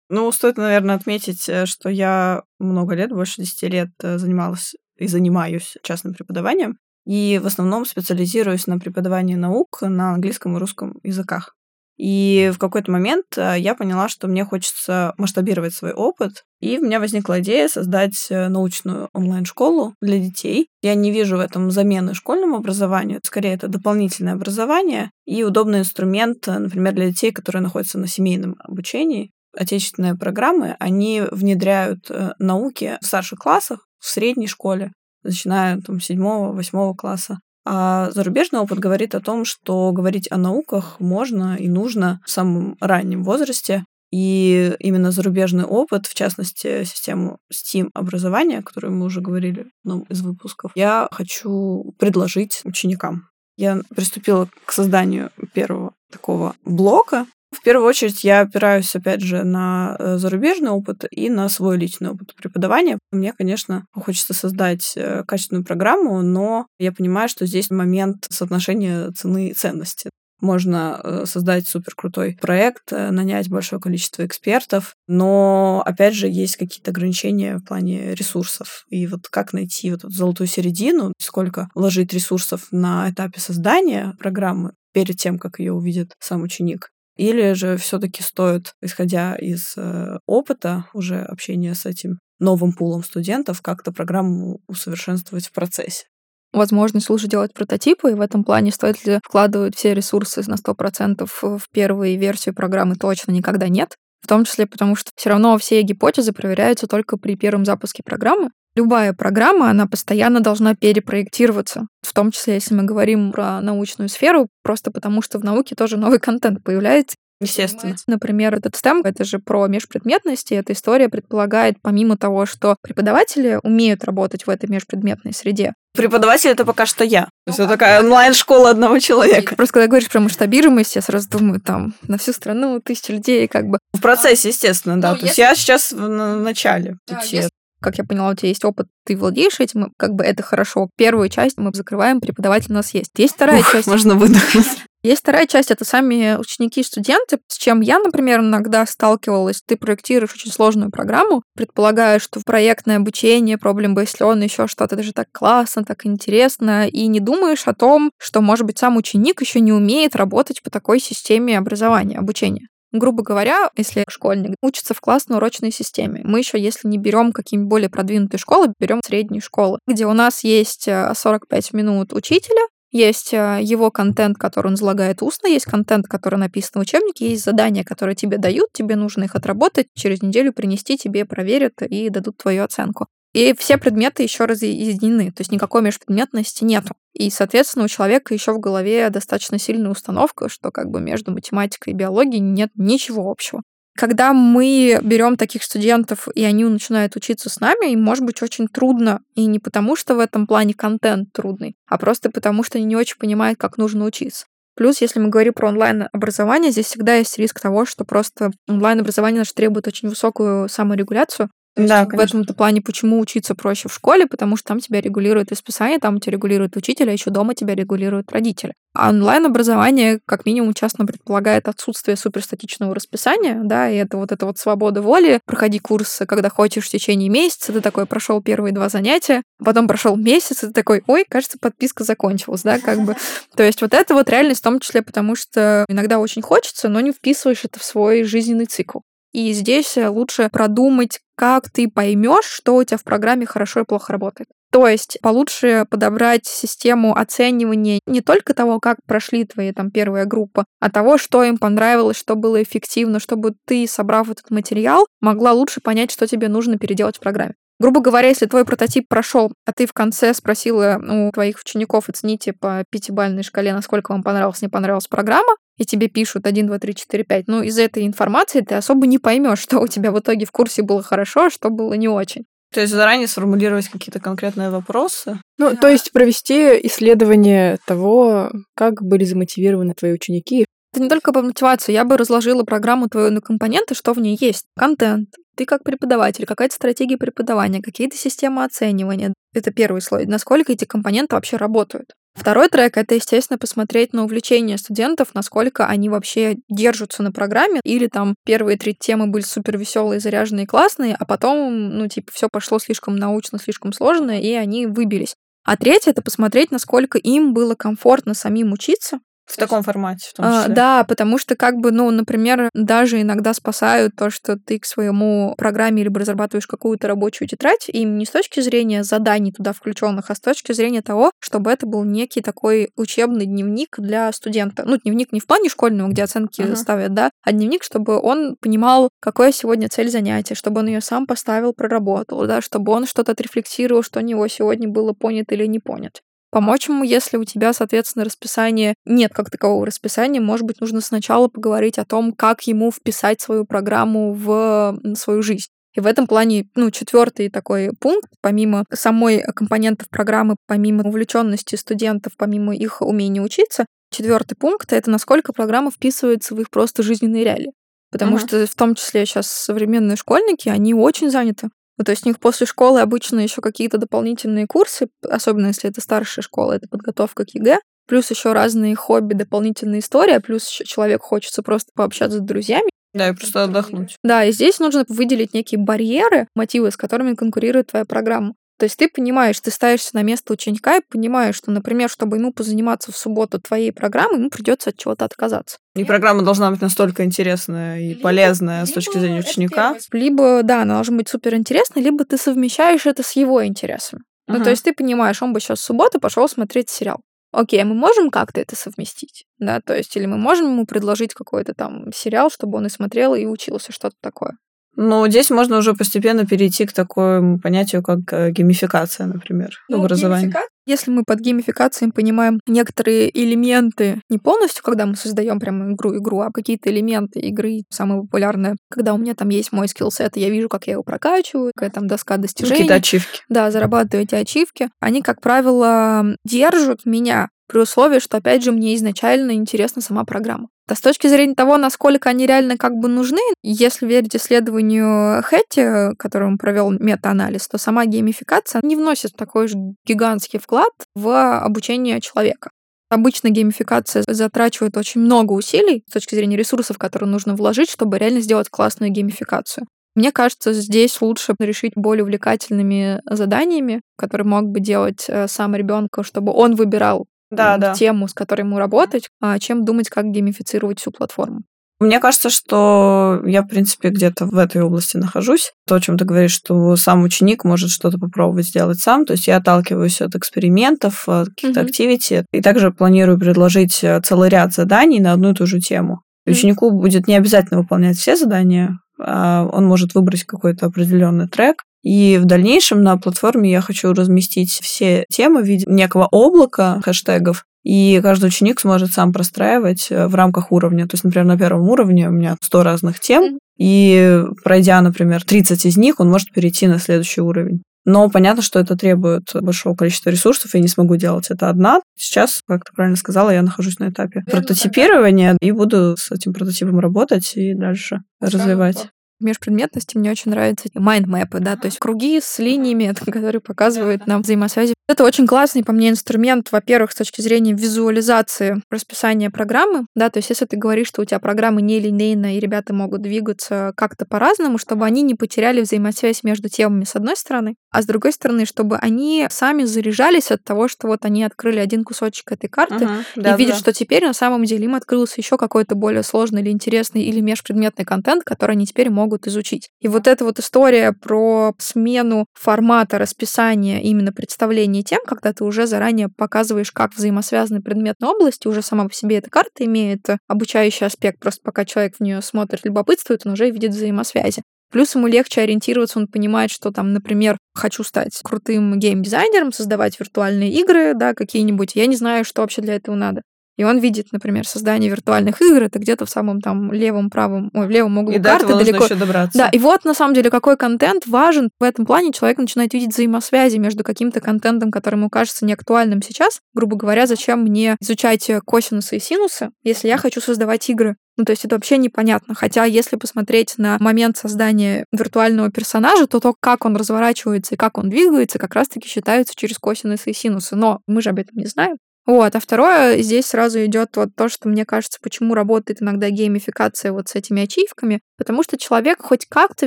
[0.09, 5.09] Ну, стоит, наверное, отметить, э, что я много лет, больше 10 лет э, занималась и
[5.09, 6.79] занимаюсь частным преподаванием.
[7.05, 11.55] И в основном специализируюсь на преподавании наук на английском и русском языках.
[11.99, 16.83] И в какой-то момент э, я поняла, что мне хочется масштабировать свой опыт, и у
[16.83, 20.69] меня возникла идея создать э, научную онлайн-школу для детей.
[20.81, 26.49] Я не вижу в этом замены школьному образованию, скорее это дополнительное образование и удобный инструмент,
[26.49, 29.31] э, например, для детей, которые находятся на семейном обучении.
[29.55, 36.95] Отечественные программы, они внедряют науки в старших классах, в средней школе, начиная там, седьмого, восьмого
[36.95, 37.39] класса.
[37.65, 42.77] А зарубежный опыт говорит о том, что говорить о науках можно и нужно в самом
[42.81, 43.85] раннем возрасте.
[44.11, 49.89] И именно зарубежный опыт, в частности, систему STEAM образования, о которой мы уже говорили в
[49.89, 53.29] одном из выпусков, я хочу предложить ученикам.
[53.57, 59.95] Я приступила к созданию первого такого блока, в первую очередь я опираюсь, опять же, на
[59.99, 62.99] э, зарубежный опыт и на свой личный опыт преподавания.
[63.13, 69.51] Мне, конечно, хочется создать э, качественную программу, но я понимаю, что здесь момент соотношения цены
[69.51, 70.11] и ценности.
[70.41, 76.91] Можно э, создать супер крутой проект, нанять большое количество экспертов, но, опять же, есть какие-то
[76.91, 78.85] ограничения в плане ресурсов.
[78.89, 84.73] И вот как найти вот эту золотую середину, сколько вложить ресурсов на этапе создания программы
[84.93, 90.87] перед тем, как ее увидит сам ученик, или же все-таки стоит, исходя из э, опыта
[90.95, 96.05] уже общения с этим новым пулом студентов, как-то программу усовершенствовать в процессе?
[96.53, 101.27] возможность лучше делать прототипы, и в этом плане стоит ли вкладывать все ресурсы на 100%
[101.27, 103.97] в первую версию программы точно никогда нет.
[104.21, 108.51] В том числе потому, что все равно все гипотезы проверяются только при первом запуске программы,
[108.75, 114.49] Любая программа, она постоянно должна перепроектироваться, в том числе, если мы говорим про научную сферу,
[114.63, 117.17] просто потому что в науке тоже новый контент появляется.
[117.41, 117.97] Естественно.
[118.07, 120.55] Например, этот STEM— это же про межпредметности.
[120.55, 126.65] Эта история предполагает, помимо того, что преподаватели умеют работать в этой межпредметной среде, Преподаватель это
[126.65, 127.25] пока что я.
[127.25, 129.55] То есть это такая онлайн-школа одного человека.
[129.57, 133.67] Просто когда говоришь про масштабируемость, я сразу думаю, там, на всю страну тысячи людей, как
[133.67, 133.79] бы.
[133.93, 135.13] В процессе, естественно, да.
[135.13, 137.43] Ну, То есть я сейчас в начале пути.
[137.83, 140.89] Как я поняла, у тебя есть опыт, ты владеешь этим, как бы это хорошо.
[140.97, 143.11] Первую часть мы закрываем, преподаватель у нас есть.
[143.17, 143.89] Есть вторая Ух, часть.
[143.89, 144.67] Можно выдохнуть.
[145.05, 149.61] Есть вторая часть, это сами ученики и студенты, с чем я, например, иногда сталкивалась.
[149.67, 154.95] Ты проектируешь очень сложную программу, предполагая, что в проектное обучение, проблем based learning, еще что-то,
[154.95, 158.97] это же так классно, так интересно, и не думаешь о том, что, может быть, сам
[158.97, 162.69] ученик еще не умеет работать по такой системе образования, обучения.
[162.93, 167.71] Грубо говоря, если школьник учится в классной урочной системе, мы еще, если не берем какие-нибудь
[167.71, 173.33] более продвинутые школы, берем средние школы, где у нас есть 45 э, минут учителя, есть
[173.33, 177.83] э, его контент, который он излагает устно, есть контент, который написан в учебнике, есть задания,
[177.83, 182.63] которые тебе дают, тебе нужно их отработать, через неделю принести, тебе проверят и дадут твою
[182.65, 183.07] оценку.
[183.33, 186.95] И все предметы еще разъединены, то есть никакой межпредметности нету.
[187.15, 191.93] И, соответственно, у человека еще в голове достаточно сильная установка, что как бы между математикой
[191.93, 193.63] и биологией нет ничего общего.
[193.95, 198.67] Когда мы берем таких студентов, и они начинают учиться с нами, им может быть очень
[198.67, 199.21] трудно.
[199.35, 202.97] И не потому, что в этом плане контент трудный, а просто потому, что они не
[202.97, 204.47] очень понимают, как нужно учиться.
[204.75, 209.53] Плюс, если мы говорим про онлайн-образование, здесь всегда есть риск того, что просто онлайн-образование наше
[209.53, 214.69] требует очень высокую саморегуляцию, да, в этом-то плане, почему учиться проще в школе, потому что
[214.69, 218.75] там тебя регулирует расписание, там тебя регулирует учитель, а еще дома тебя регулируют родители.
[218.95, 224.59] А онлайн-образование, как минимум, часто предполагает отсутствие суперстатичного расписания, да, и это вот эта вот
[224.59, 225.41] свобода воли.
[225.47, 230.15] Проходи курсы, когда хочешь в течение месяца, ты такой прошел первые два занятия, потом прошел
[230.17, 233.17] месяц, и ты такой, ой, кажется, подписка закончилась, да, как бы.
[233.57, 237.01] То есть вот это вот реальность в том числе, потому что иногда очень хочется, но
[237.01, 238.99] не вписываешь это в свой жизненный цикл.
[239.33, 243.85] И здесь э, лучше продумать, как ты поймешь, что у тебя в программе хорошо и
[243.85, 244.49] плохо работает.
[244.71, 250.65] То есть получше подобрать систему оценивания не только того, как прошли твои там первая группа,
[250.81, 255.81] а того, что им понравилось, что было эффективно, чтобы ты, собрав этот материал, могла лучше
[255.81, 257.55] понять, что тебе нужно переделать в программе.
[257.83, 262.53] Грубо говоря, если твой прототип прошел, а ты в конце спросила у твоих учеников, оцените
[262.53, 266.95] по пятибалльной шкале, насколько вам понравилась, не понравилась программа, и тебе пишут 1, 2, 3,
[266.95, 270.47] 4, 5, ну, из этой информации ты особо не поймешь, что у тебя в итоге
[270.47, 272.45] в курсе было хорошо, а что было не очень.
[272.73, 275.41] То есть заранее сформулировать какие-то конкретные вопросы.
[275.59, 275.77] Ну, да.
[275.77, 280.67] то есть провести исследование того, как были замотивированы твои ученики.
[280.93, 281.93] Это не только по мотивации.
[281.93, 284.67] Я бы разложила программу твою на компоненты, что в ней есть.
[284.77, 289.33] Контент, ты как преподаватель, какая-то стратегия преподавания, какие-то системы оценивания.
[289.55, 290.27] Это первый слой.
[290.27, 292.13] Насколько эти компоненты вообще работают.
[292.35, 298.07] Второй трек— это, естественно, посмотреть на увлечение студентов, насколько они вообще держатся на программе, или
[298.07, 302.79] там первые три темы были супер веселые, заряженные, классные, а потом, ну, типа, все пошло
[302.79, 305.35] слишком научно, слишком сложно, и они выбились.
[305.65, 310.47] А третье— это посмотреть, насколько им было комфортно самим учиться, в таком формате, в том
[310.47, 310.73] а, числе.
[310.73, 314.87] А, да, потому что, как бы, ну, например, даже иногда спасают то, что ты к
[314.87, 320.31] своему программе либо разрабатываешь какую-то рабочую тетрадь, и не с точки зрения заданий туда включенных,
[320.31, 324.85] а с точки зрения того, чтобы это был некий такой учебный дневник для студента.
[324.87, 326.77] Ну, дневник не в плане школьного, где оценки uh-huh.
[326.77, 331.27] ставят, да, а дневник, чтобы он понимал, какая сегодня цель занятия, чтобы он ее сам
[331.27, 335.79] поставил, проработал, да, чтобы он что-то отрефлексировал, что у него сегодня было понято или не
[335.79, 336.21] понято
[336.53, 341.49] помочь ему, если у тебя, соответственно, расписание нет как такового расписания, может быть, нужно сначала
[341.49, 345.69] поговорить о том, как ему вписать свою программу в свою жизнь.
[345.95, 352.35] И в этом плане, ну, четвертый такой пункт, помимо самой компонентов программы, помимо увлеченности студентов,
[352.39, 357.73] помимо их умения учиться, четвертый пункт это насколько программа вписывается в их просто жизненные реалии.
[358.11, 358.47] Потому uh-huh.
[358.47, 361.69] что в том числе сейчас современные школьники, они очень заняты.
[362.03, 366.01] Ну, то есть у них после школы обычно еще какие-то дополнительные курсы, особенно если это
[366.01, 371.23] старшая школа, это подготовка к ЕГЭ, плюс еще разные хобби, дополнительная история, плюс еще человек
[371.23, 372.91] хочется просто пообщаться с друзьями.
[373.15, 374.17] Да, и просто отдохнуть.
[374.25, 378.55] Да, и здесь нужно выделить некие барьеры, мотивы, с которыми конкурирует твоя программа.
[378.83, 382.53] То есть ты понимаешь, ты ставишься на место ученика и понимаешь, что, например, чтобы ему
[382.53, 385.79] позаниматься в субботу твоей программой, ему придется от чего-то отказаться.
[385.95, 389.95] И программа должна быть настолько интересная и полезная с точки зрения ученика.
[390.11, 394.23] Либо, да, она должна быть супер интересной, либо ты совмещаешь это с его интересами.
[394.51, 394.59] Uh-huh.
[394.59, 397.21] Ну, то есть ты понимаешь, он бы сейчас в субботу пошел смотреть сериал.
[397.53, 401.35] Окей, а мы можем как-то это совместить, да, то есть или мы можем ему предложить
[401.35, 404.57] какой-то там сериал, чтобы он и смотрел, и учился, что-то такое.
[404.97, 410.43] Но здесь можно уже постепенно перейти к такому понятию, как э, геймификация, например, ну, образования.
[410.43, 410.63] Геймифика...
[410.85, 416.51] Если мы под геймификацией понимаем некоторые элементы, не полностью, когда мы создаем прям игру-игру, а
[416.53, 420.69] какие-то элементы игры, самые популярные, когда у меня там есть мой skillset, и я вижу,
[420.69, 422.75] как я его прокачиваю, какая там доска достижений.
[422.75, 423.43] Какие-то ачивки.
[423.49, 424.91] Да, зарабатываю эти ачивки.
[425.01, 430.69] Они, как правило, держат меня при условии, что, опять же, мне изначально интересна сама программа.
[430.93, 436.15] А с точки зрения того, насколько они реально как бы нужны, если верить исследованию Хэтти,
[436.17, 442.73] которым провел мета-анализ, то сама геймификация не вносит такой же гигантский вклад в обучение человека.
[443.09, 448.43] Обычно геймификация затрачивает очень много усилий с точки зрения ресурсов, которые нужно вложить, чтобы реально
[448.43, 449.87] сделать классную геймификацию.
[450.15, 456.23] Мне кажется, здесь лучше решить более увлекательными заданиями, которые мог бы делать э, сам ребенка,
[456.23, 457.25] чтобы он выбирал
[457.57, 457.95] да, да.
[457.95, 461.63] тему, с которой ему работать, а чем думать, как геймифицировать всю платформу.
[462.03, 465.73] Мне кажется, что я, в принципе, где-то в этой области нахожусь.
[465.87, 469.25] То, о чем ты говоришь, что сам ученик может что-то попробовать сделать сам.
[469.25, 471.85] То есть я отталкиваюсь от экспериментов, от каких-то mm-hmm.
[471.85, 472.47] активити.
[472.51, 476.23] И также планирую предложить э, целый ряд заданий на одну и ту же тему.
[476.45, 476.51] Mm-hmm.
[476.51, 481.85] Ученику будет не обязательно выполнять все задания, а он может выбрать какой-то определенный трек.
[482.03, 487.65] И в дальнейшем на платформе я хочу разместить все темы в виде некого облака хэштегов,
[487.85, 491.07] и каждый ученик сможет сам простраивать э, в рамках уровня.
[491.07, 495.87] То есть, например, на первом уровне у меня 100 разных тем, и пройдя, например, 30
[495.87, 497.83] из них, он может перейти на следующий уровень.
[498.05, 502.01] Но понятно, что это требует большого количества ресурсов, и я не смогу делать это одна.
[502.17, 506.99] Сейчас, как ты правильно сказала, я нахожусь на этапе прототипирования и буду с этим прототипом
[506.99, 509.09] работать и дальше развивать
[509.43, 514.95] межпредметности мне очень нравятся майндмэпы, да, то есть круги с линиями, которые показывают нам взаимосвязи.
[515.09, 520.39] Это очень классный, по мне, инструмент, во-первых, с точки зрения визуализации расписания программы, да, то
[520.39, 524.79] есть если ты говоришь, что у тебя программа нелинейная, и ребята могут двигаться как-то по-разному,
[524.79, 528.97] чтобы они не потеряли взаимосвязь между темами с одной стороны, а с другой стороны, чтобы
[528.97, 533.41] они сами заряжались от того, что вот они открыли один кусочек этой карты uh-huh, и
[533.41, 533.79] да, видят, да.
[533.81, 538.05] что теперь на самом деле им открылся еще какой-то более сложный или интересный или межпредметный
[538.05, 539.91] контент, который они теперь могут могут изучить.
[540.01, 545.87] И вот эта вот история про смену формата расписания именно представления тем, когда ты уже
[545.87, 551.41] заранее показываешь, как взаимосвязаны предметные области, уже сама по себе эта карта имеет обучающий аспект,
[551.41, 554.63] просто пока человек в нее смотрит, любопытствует, он уже видит взаимосвязи.
[554.93, 560.71] Плюс ему легче ориентироваться, он понимает, что там, например, хочу стать крутым гейм-дизайнером, создавать виртуальные
[560.71, 561.97] игры, да, какие-нибудь.
[561.97, 563.41] Я не знаю, что вообще для этого надо.
[563.77, 567.87] И он видит, например, создание виртуальных игр, это где-то в самом там левом, правом, ой,
[567.87, 569.05] в левом углу и карты до далеко.
[569.05, 569.59] еще добраться.
[569.59, 572.33] Да, и вот на самом деле какой контент важен в этом плане.
[572.33, 576.61] Человек начинает видеть взаимосвязи между каким-то контентом, который ему кажется неактуальным сейчас.
[576.75, 581.17] Грубо говоря, зачем мне изучать косинусы и синусы, если я хочу создавать игры?
[581.37, 582.55] Ну, то есть это вообще непонятно.
[582.55, 587.97] Хотя, если посмотреть на момент создания виртуального персонажа, то то, как он разворачивается и как
[587.97, 590.77] он двигается, как раз-таки считаются через косинусы и синусы.
[590.77, 591.97] Но мы же об этом не знаем.
[592.25, 597.11] Вот, а второе, здесь сразу идет вот то, что мне кажется, почему работает иногда геймификация
[597.11, 599.87] вот с этими ачивками, потому что человек хоть как-то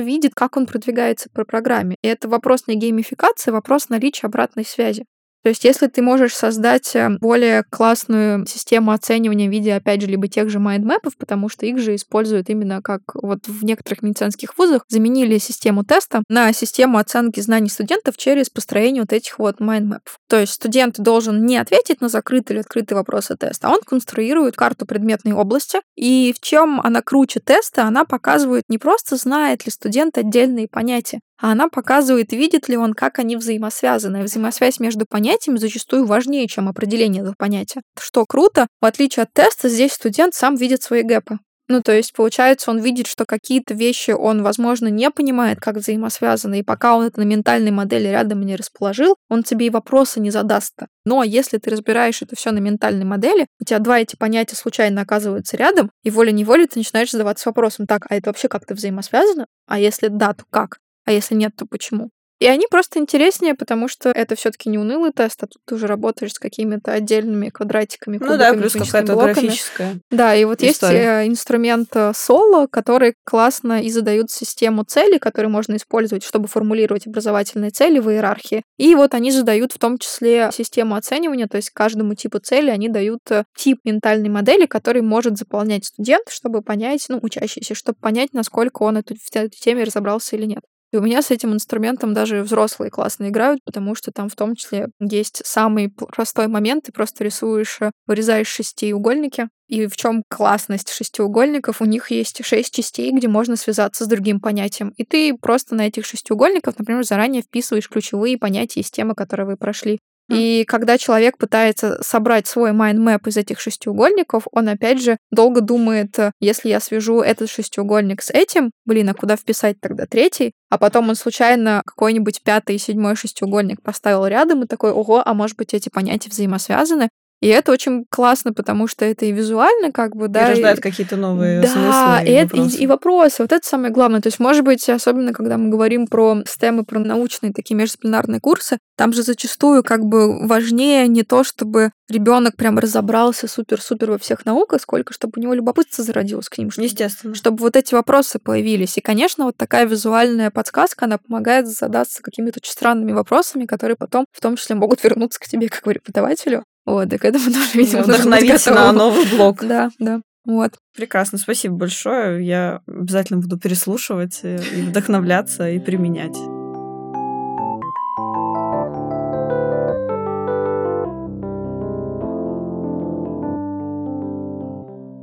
[0.00, 1.96] видит, как он продвигается по программе.
[2.02, 5.06] И это вопрос не геймификации, вопрос наличия обратной связи.
[5.46, 10.08] То есть, если ты можешь создать э, более классную систему оценивания в виде, опять же,
[10.08, 14.58] либо тех же майндмэпов, потому что их же используют именно как вот в некоторых медицинских
[14.58, 20.18] вузах заменили систему теста на систему оценки знаний студентов через построение вот этих вот майндмэпов.
[20.28, 24.56] То есть студент должен не ответить на закрытый или открытый вопросы теста, а он конструирует
[24.56, 25.78] карту предметной области.
[25.94, 31.20] И в чем она круче теста, она показывает не просто знает ли студент отдельные понятия,
[31.40, 34.22] а она показывает, видит ли он, как они взаимосвязаны.
[34.22, 37.82] Взаимосвязь между понятиями зачастую важнее, чем определение этого понятия.
[37.98, 41.38] Что круто, в отличие от теста, здесь студент сам видит свои гэпы.
[41.68, 46.60] Ну, то есть, получается, он видит, что какие-то вещи он, возможно, не понимает, как взаимосвязаны,
[46.60, 50.30] и пока он это на ментальной модели рядом не расположил, он тебе и вопросы не
[50.30, 50.74] задаст.
[50.78, 50.86] -то.
[51.04, 55.00] Но если ты разбираешь это все на ментальной модели, у тебя два эти понятия случайно
[55.00, 59.46] оказываются рядом, и волей-неволей ты начинаешь задаваться вопросом, так, а это вообще как-то взаимосвязано?
[59.66, 60.78] А если да, то как?
[61.06, 62.10] А если нет, то почему?
[62.38, 65.86] И они просто интереснее, потому что это все-таки не унылый тест, а тут ты уже
[65.86, 69.32] работаешь с какими-то отдельными квадратиками, Ну да, плюс какая-то блоками.
[69.32, 71.20] графическая Да, и вот история.
[71.20, 77.70] есть инструмент соло, который классно и задают систему целей, которые можно использовать, чтобы формулировать образовательные
[77.70, 78.62] цели в иерархии.
[78.76, 82.90] И вот они задают в том числе систему оценивания, то есть каждому типу цели они
[82.90, 88.34] дают э, тип ментальной модели, который может заполнять студент, чтобы понять, ну, учащийся, чтобы понять,
[88.34, 90.60] насколько он эту, в этой теме разобрался или нет.
[90.96, 94.88] У меня с этим инструментом даже взрослые классно играют, потому что там в том числе
[95.00, 96.84] есть самый простой момент.
[96.84, 99.48] Ты просто рисуешь, э, вырезаешь шестиугольники.
[99.68, 101.80] И в чем классность шестиугольников?
[101.80, 104.92] У них есть шесть частей, где можно связаться с другим понятием.
[104.96, 109.56] И ты просто на этих шестиугольниках, например, заранее вписываешь ключевые понятия из темы, которые вы
[109.56, 109.98] прошли.
[110.28, 115.60] И когда человек пытается собрать свой mind map из этих шестиугольников, он опять же долго
[115.60, 120.52] думает, э, если я свяжу этот шестиугольник с этим, блин, а куда вписать тогда третий?
[120.68, 125.32] А потом он случайно какой-нибудь пятый и седьмой шестиугольник поставил рядом и такой, ого, а
[125.32, 127.08] может быть эти понятия взаимосвязаны?
[127.40, 130.46] И это очень классно, потому что это и визуально, как бы, да.
[130.46, 132.76] И рождает какие-то новые да, смыслы и, и, вопросы.
[132.78, 133.42] и, и вопросы.
[133.42, 134.20] Вот это самое главное.
[134.22, 138.40] То есть, может быть, особенно когда мы говорим про STEM и про научные такие междисциплинарные
[138.40, 144.18] курсы, там же зачастую как бы важнее не то, чтобы ребенок прям разобрался супер-супер во
[144.18, 146.70] всех науках, сколько чтобы у него любопытство зародилось к ним.
[146.70, 147.34] Чтобы, Естественно.
[147.34, 148.96] чтобы вот эти вопросы появились.
[148.96, 154.24] И, конечно, вот такая визуальная подсказка, она помогает задаться какими-то очень странными вопросами, которые потом
[154.32, 156.64] в том числе могут вернуться к тебе как преподавателю.
[156.86, 159.64] Вот, и к этому тоже, видимо, Вдохновиться на новый блок.
[159.66, 160.20] Да, да.
[160.44, 160.74] Вот.
[160.96, 162.46] Прекрасно, спасибо большое.
[162.46, 166.36] Я обязательно буду переслушивать и вдохновляться и применять.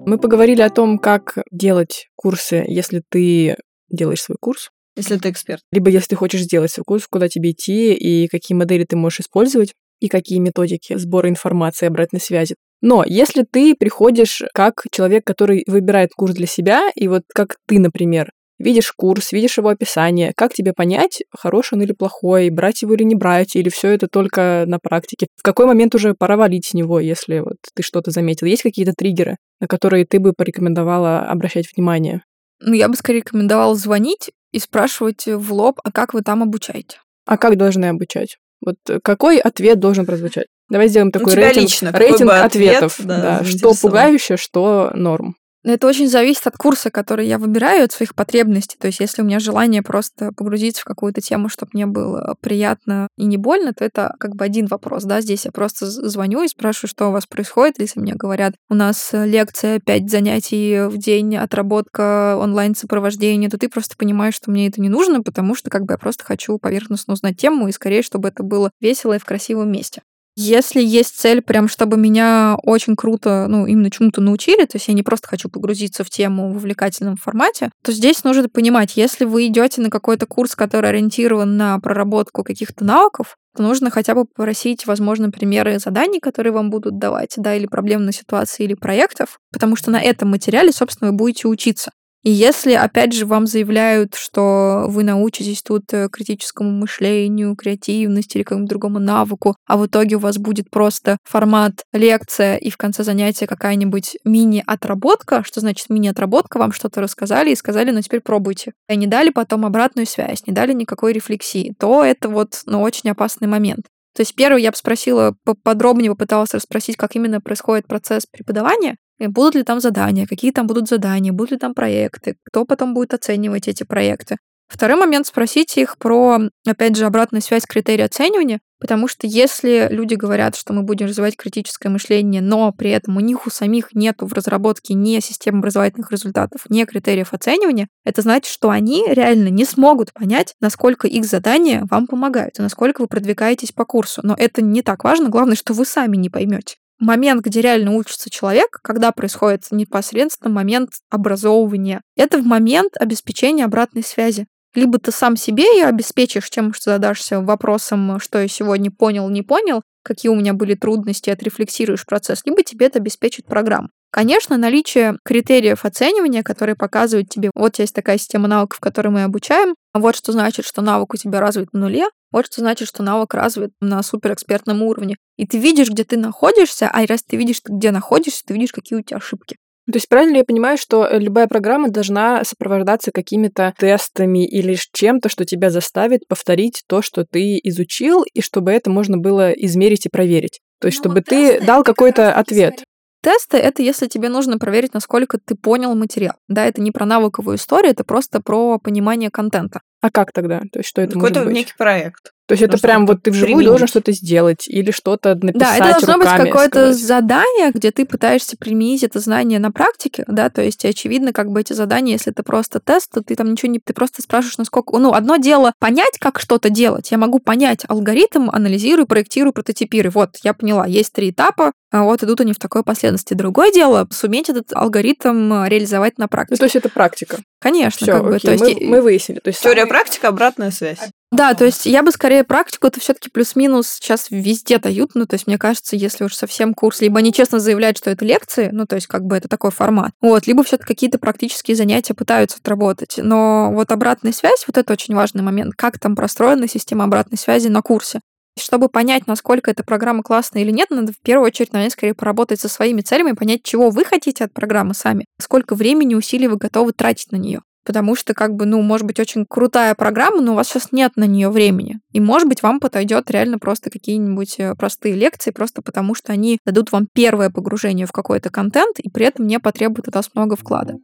[0.05, 3.55] Мы поговорили о том, как делать курсы, если ты
[3.89, 5.61] делаешь свой курс, Если ты эксперт.
[5.71, 9.21] либо если ты хочешь сделать свой курс, куда тебе идти и какие модели ты можешь
[9.21, 12.55] использовать, и какие методики сбора информации, обратной связи.
[12.81, 17.79] Но если ты приходишь как человек, который выбирает курс для себя, и вот как ты,
[17.79, 22.95] например, видишь курс, видишь его описание, как тебе понять, хороший он или плохой, брать его
[22.95, 25.27] или не брать, или все это только на практике?
[25.37, 28.45] В какой момент уже пора валить с него, если вот ты что-то заметил?
[28.45, 32.23] Есть какие-то триггеры, на которые ты бы порекомендовала обращать внимание?
[32.59, 36.97] Ну, я бы скорее рекомендовала звонить и спрашивать в лоб, а как вы там обучаете?
[37.25, 38.35] А как должны обучать?
[38.65, 40.47] Вот э, какой ответ должен прозвучать?
[40.69, 42.95] Давай сделаем такой тебя рейтинг, лично, рейтинг ответ, ответов.
[42.99, 45.35] да, да, что пугающе, что норм.
[45.63, 48.75] Это очень зависит от курса, который я выбираю, от своих потребностей.
[48.77, 53.07] То есть, если у меня желание просто погрузиться в какую-то тему, чтобы мне было приятно
[53.17, 55.03] и не больно, то это как бы один вопрос.
[55.03, 55.21] Да?
[55.21, 57.79] Здесь я просто звоню и спрашиваю, что у вас происходит.
[57.79, 63.95] Если мне говорят, у нас лекция, 5 занятий в день, отработка онлайн-сопровождения, то ты просто
[63.97, 67.37] понимаешь, что мне это не нужно, потому что как бы я просто хочу поверхностно узнать
[67.37, 70.01] тему и скорее, чтобы это было весело и в красивом месте.
[70.35, 74.95] Если есть цель, прям чтобы меня очень круто, ну, именно чему-то научили, то есть я
[74.95, 79.45] не просто хочу погрузиться в тему в увлекательном формате, то здесь нужно понимать, если вы
[79.47, 84.87] идете на какой-то курс, который ориентирован на проработку каких-то навыков, то нужно хотя бы попросить,
[84.87, 89.91] возможно, примеры заданий, которые вам будут давать, да, или проблемной ситуации, или проектов, потому что
[89.91, 91.91] на этом материале, собственно, вы будете учиться.
[92.23, 98.43] И если, опять же, вам заявляют, что вы научитесь тут э, критическому мышлению, креативности или
[98.43, 103.03] какому-то другому навыку, а в итоге у вас будет просто формат лекция и в конце
[103.03, 108.71] занятия какая-нибудь мини-отработка, что значит мини-отработка, вам что-то рассказали и сказали, ну теперь пробуйте.
[108.87, 113.09] И не дали потом обратную связь, не дали никакой рефлексии, то это вот, ну, очень
[113.09, 113.87] опасный момент.
[114.15, 119.55] То есть первое я бы спросила, подробнее попыталась расспросить, как именно происходит процесс преподавания, будут
[119.55, 123.67] ли там задания, какие там будут задания, будут ли там проекты, кто потом будет оценивать
[123.67, 124.37] эти проекты.
[124.73, 130.15] Второй момент— спросить их про, опять же, обратную связь критерий оценивания, потому что если люди
[130.15, 134.25] говорят, что мы будем развивать критическое мышление, но при этом у них у самих нету
[134.25, 139.63] в разработке ни системы образовательных результатов, ни критериев оценивания, это значит, что они реально не
[139.63, 144.21] смогут понять, насколько их задания вам помогают и насколько вы продвигаетесь по курсу.
[144.23, 148.29] Но это не так важно, главное, что вы сами не поймете момент, где реально учится
[148.29, 154.47] человек, когда происходит непосредственно момент образовывания, это в момент обеспечения обратной связи.
[154.73, 159.43] Либо ты сам себе ее обеспечишь тем, что задашься вопросом, что я сегодня понял, не
[159.43, 163.89] понял, какие у меня были трудности, отрефлексируешь процесс, либо тебе это обеспечит программа.
[164.11, 169.73] Конечно, наличие критериев оценивания, которые показывают тебе, вот есть такая система навыков, которой мы обучаем,
[169.93, 173.33] вот что значит, что навык у тебя развит на нуле, вот что значит, что навык
[173.33, 175.15] развит на суперэкспертном уровне.
[175.37, 178.99] И ты видишь, где ты находишься, а раз ты видишь, где находишься, ты видишь, какие
[178.99, 179.57] у тебя ошибки.
[179.91, 184.77] То есть правильно ли я понимаю, что э, любая программа должна сопровождаться какими-то тестами или
[184.93, 190.05] чем-то, что тебя заставит повторить то, что ты изучил, и чтобы это можно было измерить
[190.05, 190.61] и проверить?
[190.79, 192.83] То есть Ну, чтобы вот ты тесты дал какой-то ответ.
[193.21, 196.35] Тесты— это если тебе нужно проверить, насколько ты понял материал.
[196.49, 199.79] Да, это не про навыковую историю, это просто про понимание контента.
[200.01, 200.59] А как тогда?
[200.71, 201.55] То есть что это Какой-то может быть?
[201.55, 202.33] некий проект.
[202.45, 203.67] То есть это Нужно прям вот ты вживую применить.
[203.67, 206.97] должен что-то сделать или что-то написать Да, это должно быть руками, какое-то сказать.
[207.05, 211.61] задание, где ты пытаешься применить это знание на практике, да, то есть очевидно, как бы
[211.61, 214.97] эти задания, если это просто тест, то ты там ничего не, ты просто спрашиваешь, насколько,
[214.97, 220.31] ну, одно дело понять, как что-то делать, я могу понять алгоритм, анализирую, проектирую, прототипирую, вот,
[220.43, 223.35] я поняла, есть три этапа, а вот идут они в такой последовательности.
[223.35, 226.57] Другое дело, суметь этот алгоритм э, реализовать на Ну, практике.
[226.57, 227.37] то есть это практика.
[227.61, 229.39] Конечно, Все, как бы, окей, то есть мы, мы выяснили.
[229.39, 230.97] То есть Теория самый- практика, обратная связь.
[231.33, 235.15] Да, то есть я бы скорее практику, это все-таки плюс-минус сейчас везде дают.
[235.15, 238.23] Ну, то есть мне кажется, если уж совсем курс, либо они честно заявляют, что это
[238.23, 242.13] лекции, ну, то есть как бы это такой формат, вот, либо все-таки какие-то практические занятия
[242.13, 243.15] пытаются отработать.
[243.17, 247.67] Но вот обратная связь, вот это очень важный момент, как там простроена система обратной связи
[247.67, 248.19] на курсе.
[248.55, 252.59] Чтобы понять, насколько эта программа классная или нет, надо в первую очередь, наверное, скорее поработать
[252.59, 256.93] со своими целями, понять, чего вы хотите от программы сами, сколько времени, усилий вы готовы
[256.93, 257.61] тратить на нее.
[257.85, 261.13] Потому что, как бы, ну, может быть, очень крутая программа, но у вас сейчас нет
[261.15, 261.99] на нее времени.
[262.11, 266.59] И, может быть, вам подойдет реально просто какие-нибудь э, простые лекции, просто потому что они
[266.65, 270.55] дадут вам первое погружение в какой-то контент, и при этом не потребуют от вас много
[270.55, 270.95] вклада.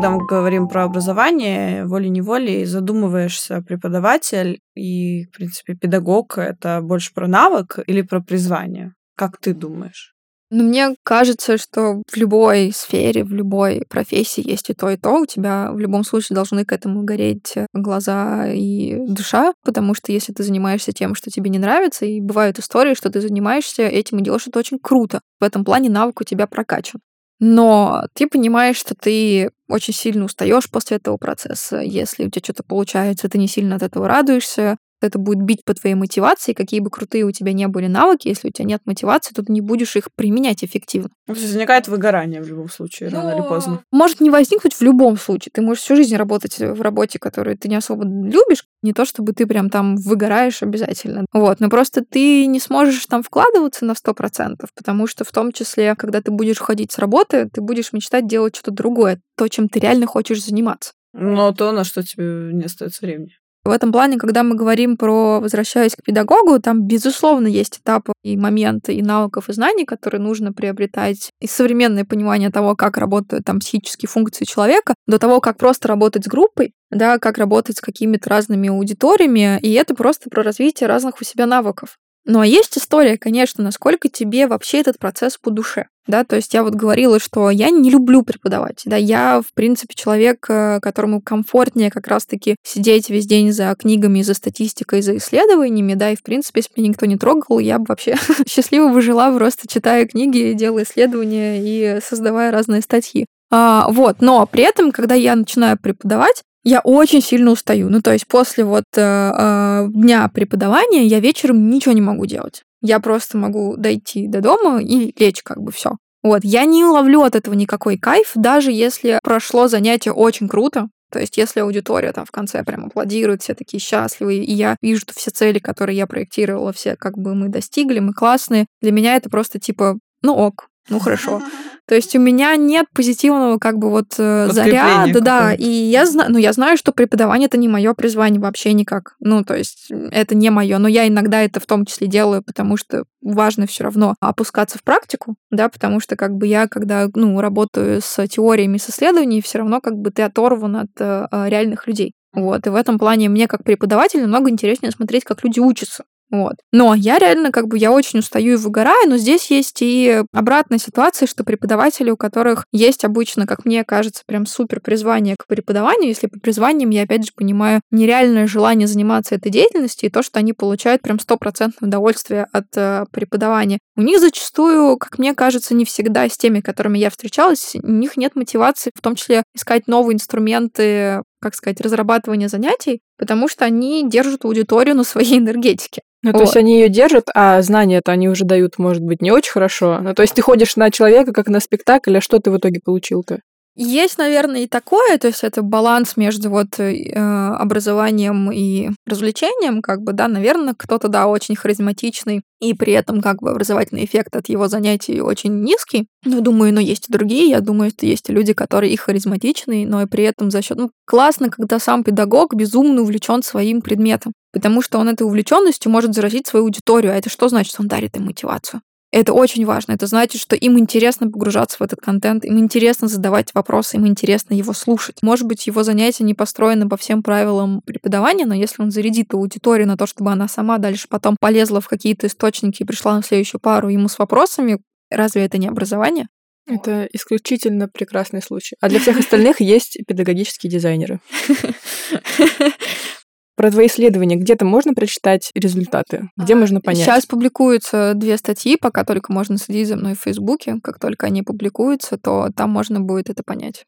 [0.00, 7.28] Когда мы говорим про образование, волей-неволей задумываешься преподаватель и, в принципе, педагог— это больше про
[7.28, 8.94] навык или про призвание?
[9.14, 10.14] Как ты думаешь?
[10.48, 15.20] Ну, мне кажется, что в любой сфере, в любой профессии есть и то, и то.
[15.20, 20.32] У тебя в любом случае должны к этому гореть глаза и душа, потому что если
[20.32, 24.22] ты занимаешься тем, что тебе не нравится, и бывают истории, что ты занимаешься этим и
[24.22, 25.20] делаешь это очень круто.
[25.40, 27.02] В этом плане навык у тебя прокачан
[27.40, 31.78] но ты понимаешь, что ты очень сильно устаешь после этого процесса.
[31.78, 35.74] Если у тебя что-то получается, ты не сильно от этого радуешься, это будет бить по
[35.74, 39.32] твоей мотивации, какие бы крутые у тебя не были навыки, если у тебя нет мотивации,
[39.32, 41.08] то ты не будешь их применять эффективно.
[41.26, 43.22] То есть возникает выгорание в любом случае, Но...
[43.22, 43.82] рано или поздно.
[43.90, 45.50] Может не возникнуть в любом случае.
[45.54, 49.32] Ты можешь всю жизнь работать в работе, которую ты не особо любишь, не то чтобы
[49.32, 51.26] ты прям там выгораешь обязательно.
[51.32, 55.94] Вот, но просто ты не сможешь там вкладываться на 100%, потому что в том числе,
[55.94, 59.80] когда ты будешь ходить с работы, ты будешь мечтать делать что-то другое, то, чем ты
[59.80, 60.92] реально хочешь заниматься.
[61.12, 63.39] Но то, на что тебе не остается времени.
[63.62, 68.36] В этом плане, когда мы говорим про возвращаясь к педагогу, там, безусловно, есть этапы и
[68.38, 73.60] моменты, и навыков, и знаний, которые нужно приобретать, и современное понимание того, как работают там
[73.60, 78.30] психические функции человека, до того, как просто работать с группой, да, как работать с какими-то
[78.30, 81.98] разными аудиториями, и это просто про развитие разных у себя навыков.
[82.30, 85.86] Ну а есть история, конечно, насколько тебе вообще этот процесс по душе.
[86.06, 88.82] Да, то есть я вот говорила, что я не люблю преподавать.
[88.84, 94.22] Да, я, в принципе, человек, э, которому комфортнее как раз-таки сидеть весь день за книгами,
[94.22, 97.80] за статистикой, за исследованиями, да, и, в принципе, если бы меня никто не трогал, я
[97.80, 98.14] бы вообще
[98.48, 103.26] счастливо бы жила, просто читая книги, делая исследования и создавая разные статьи.
[103.50, 107.88] А, вот, но при этом, когда я начинаю преподавать, я очень сильно устаю.
[107.88, 112.62] Ну, то есть после вот э, э, дня преподавания я вечером ничего не могу делать.
[112.82, 115.96] Я просто могу дойти до дома и лечь как бы все.
[116.22, 121.18] Вот, я не ловлю от этого никакой кайф, даже если прошло занятие очень круто, то
[121.18, 125.30] есть, если аудитория там в конце прям аплодирует, все такие счастливые, и я вижу, все
[125.30, 129.58] цели, которые я проектировала, все как бы мы достигли, мы классные, для меня это просто
[129.58, 131.42] типа, ну ок, ну хорошо.
[131.90, 136.30] То есть у меня нет позитивного как бы вот э, заряда, да, и я знаю,
[136.30, 139.16] ну я знаю, что преподавание это не мое призвание вообще никак.
[139.18, 142.76] Ну то есть это не мое, но я иногда это в том числе делаю, потому
[142.76, 147.40] что важно все равно опускаться в практику, да, потому что как бы я, когда ну
[147.40, 152.12] работаю с теориями, с исследованиями, все равно как бы ты оторван от э, реальных людей.
[152.32, 156.04] Вот, и в этом плане мне как преподаватель намного интереснее смотреть, как люди учатся.
[156.30, 156.54] Вот.
[156.72, 160.78] Но я реально как бы я очень устаю и выгораю, но здесь есть и обратная
[160.78, 166.08] ситуация, что преподаватели, у которых есть обычно, как мне кажется, прям супер призвание к преподаванию,
[166.08, 170.38] если по призваниям я опять же понимаю нереальное желание заниматься этой деятельностью и то, что
[170.38, 173.78] они получают прям стопроцентное удовольствие от э, преподавания.
[173.96, 178.16] У них зачастую, как мне кажется, не всегда с теми, которыми я встречалась, у них
[178.16, 184.08] нет мотивации, в том числе искать новые инструменты как сказать, разрабатывания занятий, потому что они
[184.08, 186.00] держат аудиторию на своей энергетике.
[186.22, 186.38] Ну, вот.
[186.38, 190.00] то есть они ее держат, а знания-то они уже дают, может быть, не очень хорошо.
[190.00, 192.80] Ну, то есть ты ходишь на человека как на спектакль, а что ты в итоге
[192.82, 193.40] получил-то?
[193.76, 200.02] Есть, наверное, и такое, то есть это баланс между вот э, образованием и развлечением, как
[200.02, 204.48] бы, да, наверное, кто-то, да, очень харизматичный, и при этом как бы образовательный эффект от
[204.48, 206.08] его занятий очень низкий.
[206.24, 209.86] Но думаю, но есть и другие, я думаю, что есть и люди, которые и харизматичные,
[209.86, 214.32] но и при этом за счет, ну, классно, когда сам педагог безумно увлечен своим предметом,
[214.52, 217.76] потому что он этой увлеченностью может заразить свою аудиторию, а это что значит?
[217.78, 218.82] Он дарит им мотивацию.
[219.12, 219.92] Это очень важно.
[219.92, 224.54] Это значит, что им интересно погружаться в этот контент, им интересно задавать вопросы, им интересно
[224.54, 225.16] его слушать.
[225.22, 229.88] Может быть, его занятия не построены по всем правилам преподавания, но если он зарядит аудиторию
[229.88, 233.60] на то, чтобы она сама дальше потом полезла в какие-то источники и пришла на следующую
[233.60, 234.80] пару ему с вопросами,
[235.10, 236.28] разве это не образование?
[236.68, 238.76] Это исключительно прекрасный случай.
[238.80, 241.20] А для всех остальных есть педагогические дизайнеры.
[243.60, 246.30] Про твои исследования где-то можно прочитать результаты?
[246.38, 247.04] Где а, можно понять?
[247.04, 250.76] Сейчас публикуются две статьи, пока только можно следить за мной в Фейсбуке.
[250.82, 253.84] Как только они публикуются, то там можно будет это понять.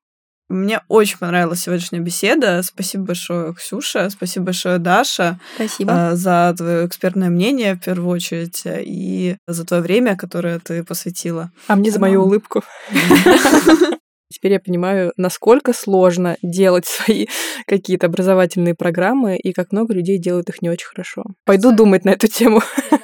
[0.50, 2.62] Мне очень понравилась сегодняшняя беседа.
[2.62, 4.10] Спасибо большое, Ксюша.
[4.10, 5.40] Спасибо большое, Даша.
[5.54, 5.90] Спасибо.
[5.90, 11.50] э, За твое экспертное мнение, в первую очередь, и за твое время, которое ты посвятила.
[11.68, 12.62] А мне за мою улыбку.
[14.32, 17.26] Теперь я понимаю, насколько сложно делать свои
[17.66, 21.24] какие-то образовательные программы и как много людей делают их не очень хорошо.
[21.44, 22.62] Пойду думать на эту тему.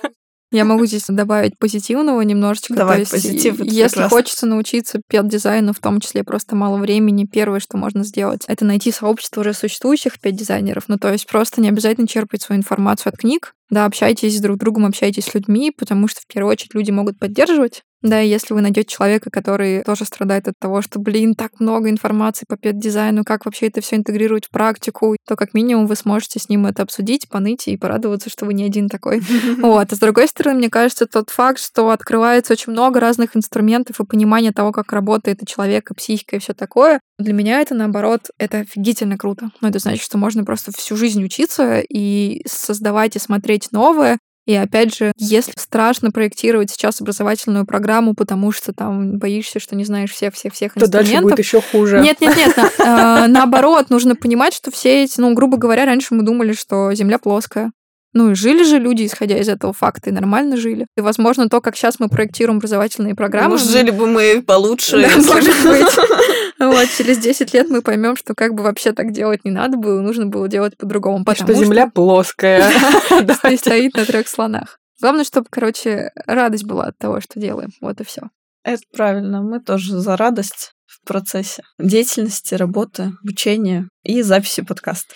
[0.51, 2.75] Я могу здесь добавить позитивного немножечко.
[2.75, 4.09] Давай, То есть, позитив, Если прекрасно.
[4.09, 8.91] хочется научиться пет-дизайну, в том числе просто мало времени, первое, что можно сделать, это найти
[8.91, 10.85] сообщество уже существующих пет-дизайнеров.
[10.89, 13.53] Ну, то есть просто не обязательно черпать свою информацию от книг.
[13.69, 17.19] Да, общайтесь друг с другом, общайтесь с людьми, потому что в первую очередь люди могут
[17.19, 17.83] поддерживать.
[18.03, 21.91] Да, и если вы найдете человека, который тоже страдает от того, что, блин, так много
[21.91, 26.39] информации по пет-дизайну, как вообще это все интегрировать в практику, то как минимум вы сможете
[26.39, 29.23] с ним это обсудить, поныть и порадоваться, что вы не один такой.
[29.59, 29.93] Вот.
[29.93, 34.05] А с другой стороны, мне кажется, тот факт, что открывается очень много разных инструментов и
[34.05, 38.31] понимания того, как работает и человек, и психика, и все такое, для меня это, наоборот,
[38.39, 39.51] это офигительно круто.
[39.61, 44.19] Ну, это значит, что можно просто всю жизнь учиться и создавать и смотреть новое,
[44.49, 49.85] и опять же, если страшно проектировать сейчас образовательную программу, потому что там боишься, что не
[49.85, 52.01] знаешь всех-всех-всех То дальше инструментов, будет еще хуже.
[52.01, 52.57] нет, нет, нет.
[52.57, 56.95] на- э, Наоборот, нужно понимать, что все эти, ну, грубо говоря, раньше мы думали, что
[56.95, 57.73] Земля плоская.
[58.19, 60.89] Ну и жили же люди, исходя из этого факта, и нормально жили.
[60.97, 63.51] И, возможно, то, как сейчас мы проектируем образовательные программы...
[63.51, 65.01] Может, жили бы мы получше.
[65.01, 65.87] Да, может быть.
[66.59, 70.01] Вот, через 10 лет мы поймем, что как бы вообще так делать не надо было,
[70.01, 71.21] нужно было делать по-другому.
[71.21, 72.73] И Потому что Земля плоская.
[73.11, 73.57] Давайте.
[73.59, 74.81] стоит на трех слонах.
[75.01, 77.71] Главное, чтобы, короче, радость была от того, что делаем.
[77.81, 78.23] Вот и все.
[78.65, 79.43] Это правильно.
[79.43, 85.15] Мы тоже за радость в процессе деятельности, работы, обучения и записи подкаста.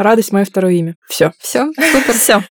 [0.00, 0.94] Радость мое второе имя.
[1.10, 1.30] Все.
[1.38, 2.14] Все, супер.
[2.18, 2.42] Все.